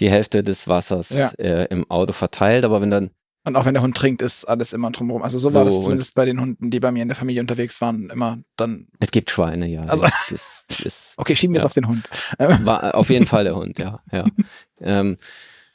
die 0.00 0.10
Hälfte 0.10 0.42
des 0.42 0.68
Wassers 0.68 1.10
ja. 1.10 1.28
äh, 1.38 1.64
im 1.70 1.90
Auto 1.90 2.12
verteilt. 2.12 2.64
Aber 2.64 2.80
wenn 2.80 2.90
dann 2.90 3.10
und 3.48 3.56
auch 3.56 3.64
wenn 3.64 3.72
der 3.72 3.82
Hund 3.82 3.96
trinkt, 3.96 4.20
ist 4.20 4.44
alles 4.44 4.74
immer 4.74 4.90
drumherum. 4.90 5.22
Also 5.22 5.38
so, 5.38 5.48
so 5.48 5.54
war 5.54 5.64
das 5.64 5.82
zumindest 5.82 6.14
bei 6.14 6.26
den 6.26 6.38
Hunden, 6.38 6.70
die 6.70 6.80
bei 6.80 6.92
mir 6.92 7.02
in 7.02 7.08
der 7.08 7.16
Familie 7.16 7.40
unterwegs 7.40 7.80
waren, 7.80 8.10
immer 8.10 8.38
dann. 8.56 8.88
Es 9.00 9.10
gibt 9.10 9.30
Schweine, 9.30 9.66
ja. 9.66 9.84
Also, 9.84 10.06
das 10.28 10.66
ist, 10.84 11.14
okay, 11.16 11.34
schieben 11.34 11.54
wir 11.54 11.60
ja. 11.60 11.62
es 11.62 11.66
auf 11.66 11.72
den 11.72 11.88
Hund. 11.88 12.08
War 12.38 12.94
auf 12.94 13.08
jeden 13.08 13.24
Fall 13.24 13.44
der 13.44 13.56
Hund, 13.56 13.78
ja. 13.78 14.02
ja. 14.12 14.26
ähm, 14.80 15.16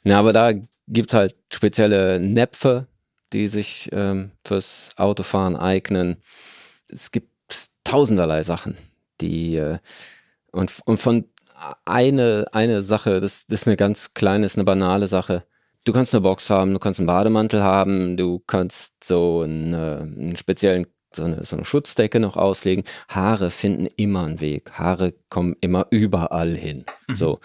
na, 0.04 0.20
aber 0.20 0.32
da 0.32 0.52
gibt's 0.86 1.14
halt 1.14 1.34
spezielle 1.52 2.20
Näpfe, 2.20 2.86
die 3.32 3.48
sich 3.48 3.88
ähm, 3.92 4.30
fürs 4.46 4.90
Autofahren 4.96 5.56
eignen. 5.56 6.18
Es 6.88 7.10
gibt 7.10 7.30
tausenderlei 7.82 8.44
Sachen, 8.44 8.76
die 9.24 9.56
äh, 9.56 9.78
und, 10.52 10.72
und 10.84 10.98
von 10.98 11.24
eine, 11.84 12.46
eine 12.52 12.82
Sache, 12.82 13.20
das, 13.20 13.46
das 13.46 13.62
ist 13.62 13.66
eine 13.66 13.76
ganz 13.76 14.14
kleine, 14.14 14.46
ist 14.46 14.56
eine 14.56 14.64
banale 14.64 15.06
Sache. 15.06 15.44
Du 15.84 15.92
kannst 15.92 16.14
eine 16.14 16.22
Box 16.22 16.50
haben, 16.50 16.72
du 16.72 16.78
kannst 16.78 17.00
einen 17.00 17.06
Bademantel 17.06 17.62
haben, 17.62 18.16
du 18.16 18.38
kannst 18.38 19.04
so 19.04 19.42
eine, 19.42 20.00
einen 20.00 20.36
speziellen, 20.36 20.86
so 21.14 21.24
eine, 21.24 21.44
so 21.44 21.56
eine 21.56 21.64
Schutzdecke 21.64 22.20
noch 22.20 22.36
auslegen. 22.36 22.84
Haare 23.08 23.50
finden 23.50 23.88
immer 23.96 24.24
einen 24.24 24.40
Weg. 24.40 24.72
Haare 24.72 25.14
kommen 25.28 25.54
immer 25.60 25.86
überall 25.90 26.54
hin. 26.54 26.84
Mhm. 27.08 27.14
So. 27.14 27.40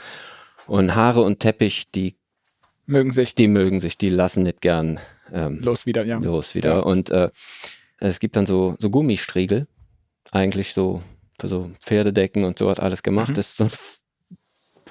Und 0.67 0.95
Haare 0.95 1.21
und 1.21 1.39
Teppich, 1.39 1.91
die 1.91 2.15
mögen 2.85 3.11
sich. 3.11 3.35
Die 3.35 3.47
mögen 3.47 3.81
sich, 3.81 3.97
die 3.97 4.09
lassen 4.09 4.43
nicht 4.43 4.61
gern 4.61 4.99
ähm, 5.33 5.59
los 5.59 5.85
wieder, 5.85 6.05
ja. 6.05 6.17
Los 6.17 6.55
wieder. 6.55 6.75
Ja. 6.75 6.79
Und 6.79 7.09
äh, 7.09 7.29
es 7.99 8.19
gibt 8.19 8.35
dann 8.35 8.45
so, 8.45 8.75
so 8.79 8.89
Gummistriegel, 8.89 9.67
eigentlich 10.31 10.73
so 10.73 11.03
so 11.47 11.71
Pferdedecken 11.81 12.43
und 12.43 12.59
so 12.59 12.69
hat 12.69 12.79
alles 12.79 13.03
gemacht. 13.03 13.29
Mhm. 13.29 13.35
Das 13.35 13.63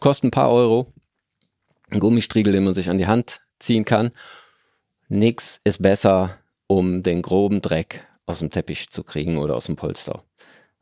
kostet 0.01 0.25
ein 0.25 0.31
paar 0.31 0.51
Euro. 0.51 0.93
Ein 1.91 2.01
Gummistriegel, 2.01 2.53
den 2.53 2.65
man 2.65 2.75
sich 2.75 2.91
an 2.91 2.99
die 2.99 3.07
Hand 3.07 3.41
ziehen 3.59 3.85
kann. 3.85 4.11
Nix 5.09 5.61
ist 5.65 5.83
besser, 5.83 6.39
um 6.67 7.03
den 7.03 7.23
groben 7.23 7.63
Dreck 7.63 8.07
aus 8.27 8.41
dem 8.41 8.51
Teppich 8.51 8.91
zu 8.91 9.03
kriegen 9.03 9.39
oder 9.39 9.57
aus 9.57 9.67
dem 9.67 9.77
Polster. 9.77 10.23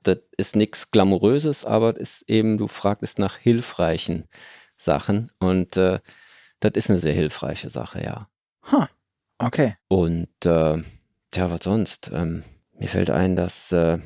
Das 0.03 0.19
ist 0.37 0.57
nichts 0.57 0.91
Glamouröses, 0.91 1.65
aber 1.65 1.93
das 1.93 2.03
ist 2.03 2.29
eben, 2.29 2.59
du 2.59 2.69
fragst 2.69 3.19
nach 3.19 3.37
hilfreichen 3.37 4.25
Sachen 4.77 5.31
und 5.39 5.77
äh, 5.77 6.01
das 6.61 6.73
ist 6.75 6.91
eine 6.91 6.99
sehr 6.99 7.13
hilfreiche 7.13 7.71
Sache, 7.71 8.03
ja. 8.03 8.29
Huh. 8.71 8.87
Okay. 9.39 9.75
Und 9.89 10.29
äh, 10.45 10.83
tja, 11.31 11.51
was 11.51 11.61
sonst? 11.63 12.11
Ähm, 12.13 12.43
mir 12.79 12.89
fällt 12.89 13.11
ein, 13.11 13.37
dass, 13.37 13.73
äh, 13.73 13.99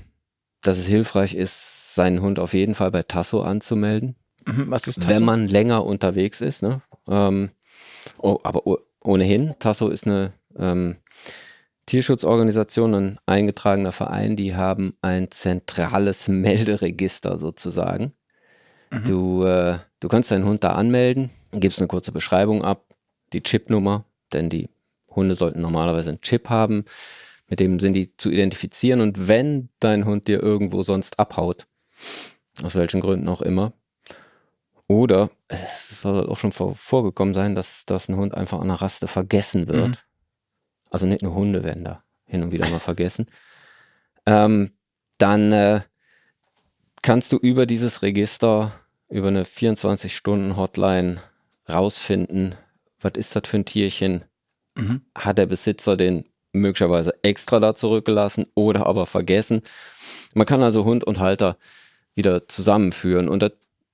dass 0.63 0.79
es 0.79 0.87
hilfreich 0.87 1.35
ist, 1.35 1.95
seinen 1.95 2.21
Hund 2.21 2.39
auf 2.39 2.55
jeden 2.55 2.75
Fall 2.75 2.91
bei 2.91 3.03
Tasso 3.03 3.43
anzumelden. 3.43 4.17
Mhm, 4.47 4.71
was 4.71 4.87
ist 4.87 5.03
Tasso? 5.03 5.15
Wenn 5.15 5.25
man 5.25 5.49
länger 5.49 5.85
unterwegs 5.85 6.41
ist, 6.41 6.63
ne? 6.63 6.83
Ähm, 7.09 7.51
oh, 8.19 8.39
aber 8.43 8.63
ohnehin, 9.03 9.55
Tasso 9.59 9.89
ist 9.89 10.07
eine 10.07 10.33
ähm, 10.57 10.97
Tierschutzorganisation, 11.87 12.95
ein 12.95 13.19
eingetragener 13.27 13.93
Verein, 13.93 14.37
die 14.37 14.55
haben 14.55 14.95
ein 15.03 15.31
zentrales 15.31 16.29
Melderegister 16.29 17.39
sozusagen. 17.39 18.13
Mhm. 18.91 19.05
Du, 19.05 19.45
äh, 19.45 19.79
du 20.01 20.09
kannst 20.09 20.31
deinen 20.31 20.45
Hund 20.45 20.65
da 20.65 20.73
anmelden, 20.73 21.31
gibst 21.53 21.79
eine 21.79 21.89
kurze 21.89 22.13
Beschreibung 22.13 22.65
ab, 22.65 22.85
die 23.33 23.43
Chipnummer, 23.43 24.05
denn 24.33 24.49
die 24.49 24.69
Hunde 25.15 25.35
sollten 25.35 25.61
normalerweise 25.61 26.11
einen 26.11 26.21
Chip 26.21 26.49
haben, 26.49 26.85
mit 27.51 27.61
dem 27.61 27.81
sind 27.81 27.95
die 27.95 28.17
zu 28.17 28.31
identifizieren. 28.31 29.01
Und 29.01 29.29
wenn 29.29 29.69
dein 29.81 30.07
Hund 30.07 30.29
dir 30.29 30.43
irgendwo 30.43 30.83
sonst 30.83 31.19
abhaut, 31.19 31.67
aus 32.63 32.75
welchen 32.75 33.01
Gründen 33.01 33.29
auch 33.29 33.43
immer, 33.43 33.75
oder 34.89 35.31
es 35.49 36.01
soll 36.01 36.29
auch 36.29 36.39
schon 36.39 36.53
vorgekommen 36.53 37.35
sein, 37.35 37.55
dass, 37.55 37.85
dass 37.87 38.09
ein 38.09 38.17
Hund 38.17 38.35
einfach 38.35 38.61
an 38.61 38.69
der 38.69 38.81
Raste 38.81 39.07
vergessen 39.07 39.69
wird. 39.69 39.89
Mhm. 39.89 39.97
Also 40.91 41.07
nicht 41.07 41.23
nur 41.23 41.35
Hunde 41.35 41.63
werden 41.63 41.85
da 41.85 42.03
hin 42.25 42.43
und 42.43 42.53
wieder 42.53 42.69
mal 42.71 42.81
vergessen. 42.81 43.27
Ähm, 44.27 44.73
dann 45.17 45.51
äh, 45.51 45.81
kannst 47.01 47.33
du 47.33 47.39
über 47.39 47.65
dieses 47.65 48.03
Register, 48.03 48.71
über 49.09 49.29
eine 49.29 49.45
24-Stunden-Hotline 49.45 51.19
rausfinden, 51.67 52.55
was 53.01 53.13
ist 53.17 53.35
das 53.35 53.45
für 53.47 53.57
ein 53.57 53.65
Tierchen, 53.65 54.25
mhm. 54.77 55.01
hat 55.17 55.39
der 55.39 55.47
Besitzer 55.47 55.97
den 55.97 56.29
möglicherweise 56.53 57.15
extra 57.23 57.61
da 57.61 57.75
zurückgelassen 57.75 58.47
oder 58.55 58.87
aber 58.87 59.07
vergessen. 59.07 59.63
Man 60.35 60.47
kann 60.47 60.63
also 60.63 60.85
Hund 60.85 61.05
und 61.05 61.19
Halter 61.19 61.57
wieder 62.15 62.49
zusammenführen 62.49 63.29
und 63.29 63.41
das 63.43 63.53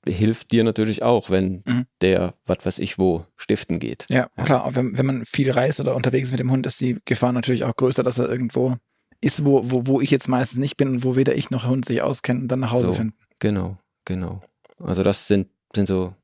hilft 0.09 0.53
dir 0.53 0.65
natürlich 0.65 1.03
auch, 1.03 1.31
wenn 1.31 1.63
mhm. 1.67 1.87
der, 2.01 2.35
was 2.47 2.65
weiß 2.65 2.79
ich, 2.79 2.99
wo 2.99 3.25
stiften 3.37 3.79
geht. 3.79 4.07
Ja, 4.09 4.29
klar, 4.45 4.75
wenn, 4.75 4.97
wenn 4.97 5.07
man 5.07 5.25
viel 5.25 5.51
reist 5.51 5.81
oder 5.81 5.95
unterwegs 5.95 6.27
ist 6.27 6.33
mit 6.33 6.41
dem 6.41 6.51
Hund, 6.51 6.67
ist 6.67 6.81
die 6.81 6.99
Gefahr 7.05 7.33
natürlich 7.33 7.65
auch 7.65 7.75
größer, 7.75 8.03
dass 8.03 8.19
er 8.19 8.29
irgendwo 8.29 8.77
ist, 9.21 9.45
wo, 9.45 9.71
wo, 9.71 9.87
wo 9.87 10.01
ich 10.01 10.11
jetzt 10.11 10.29
meistens 10.29 10.59
nicht 10.59 10.77
bin 10.77 10.89
und 10.89 11.05
wo 11.05 11.17
weder 11.17 11.35
ich 11.35 11.51
noch 11.51 11.67
Hund 11.67 11.87
sich 11.87 12.03
auskennen 12.03 12.43
und 12.43 12.49
dann 12.49 12.61
nach 12.61 12.73
Hause 12.73 12.87
so, 12.87 12.93
finden. 12.95 13.17
Genau, 13.39 13.79
genau. 14.05 14.43
Also 14.79 15.03
das 15.03 15.27
sind, 15.27 15.49
sind 15.75 15.89
so 15.89 16.15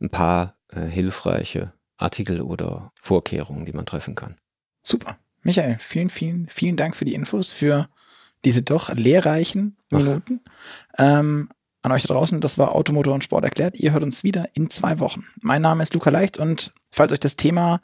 ein 0.00 0.10
paar 0.10 0.56
äh, 0.72 0.86
hilfreiche 0.86 1.72
Artikel 1.96 2.40
oder 2.40 2.92
Vorkehrungen, 2.94 3.66
die 3.66 3.72
man 3.72 3.86
treffen 3.86 4.14
kann. 4.14 4.36
Super. 4.82 5.18
Michael, 5.42 5.76
vielen, 5.80 6.10
vielen, 6.10 6.48
vielen 6.48 6.76
Dank 6.76 6.96
für 6.96 7.04
die 7.04 7.14
Infos, 7.14 7.52
für 7.52 7.88
diese 8.44 8.62
doch 8.62 8.94
lehrreichen 8.94 9.76
Minuten. 9.90 10.40
Ähm, 10.96 11.48
an 11.82 11.92
euch 11.92 12.02
da 12.02 12.14
draußen, 12.14 12.40
das 12.40 12.58
war 12.58 12.74
Automotor 12.74 13.14
und 13.14 13.22
Sport 13.24 13.44
erklärt. 13.44 13.76
Ihr 13.76 13.92
hört 13.92 14.02
uns 14.02 14.24
wieder 14.24 14.46
in 14.54 14.70
zwei 14.70 14.98
Wochen. 14.98 15.24
Mein 15.40 15.62
Name 15.62 15.82
ist 15.82 15.94
Luca 15.94 16.10
Leicht 16.10 16.36
und 16.38 16.72
falls 16.90 17.12
euch 17.12 17.20
das 17.20 17.36
Thema 17.36 17.80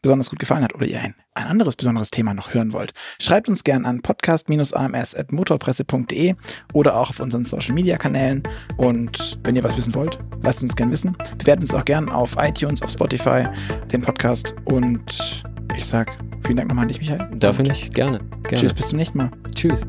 besonders 0.00 0.30
gut 0.30 0.38
gefallen 0.38 0.62
hat 0.62 0.72
oder 0.74 0.86
ihr 0.86 1.00
ein, 1.00 1.16
ein 1.34 1.48
anderes 1.48 1.76
besonderes 1.76 2.10
Thema 2.10 2.32
noch 2.32 2.54
hören 2.54 2.72
wollt, 2.72 2.92
schreibt 3.20 3.48
uns 3.48 3.64
gern 3.64 3.84
an 3.84 4.00
podcast-ams.motorpresse.de 4.00 6.36
oder 6.72 6.96
auch 6.96 7.10
auf 7.10 7.20
unseren 7.20 7.44
Social 7.44 7.74
Media 7.74 7.98
Kanälen. 7.98 8.44
Und 8.76 9.40
wenn 9.42 9.56
ihr 9.56 9.64
was 9.64 9.76
wissen 9.76 9.94
wollt, 9.94 10.20
lasst 10.42 10.62
uns 10.62 10.76
gern 10.76 10.92
wissen. 10.92 11.16
Bewertet 11.38 11.64
uns 11.64 11.74
auch 11.74 11.84
gern 11.84 12.08
auf 12.08 12.36
iTunes, 12.38 12.80
auf 12.82 12.90
Spotify, 12.90 13.44
den 13.92 14.02
Podcast. 14.02 14.54
Und 14.64 15.42
ich 15.76 15.84
sag 15.84 16.16
vielen 16.48 16.56
Dank 16.56 16.68
nochmal 16.70 16.84
an 16.84 16.88
dich, 16.88 16.98
Michael. 16.98 17.28
Dafür 17.38 17.62
nicht, 17.64 17.94
gerne, 17.94 18.20
gerne. 18.42 18.56
Tschüss, 18.56 18.72
bis 18.72 18.88
zum 18.88 18.98
nächsten 18.98 19.18
Mal. 19.18 19.30
Tschüss. 19.54 19.80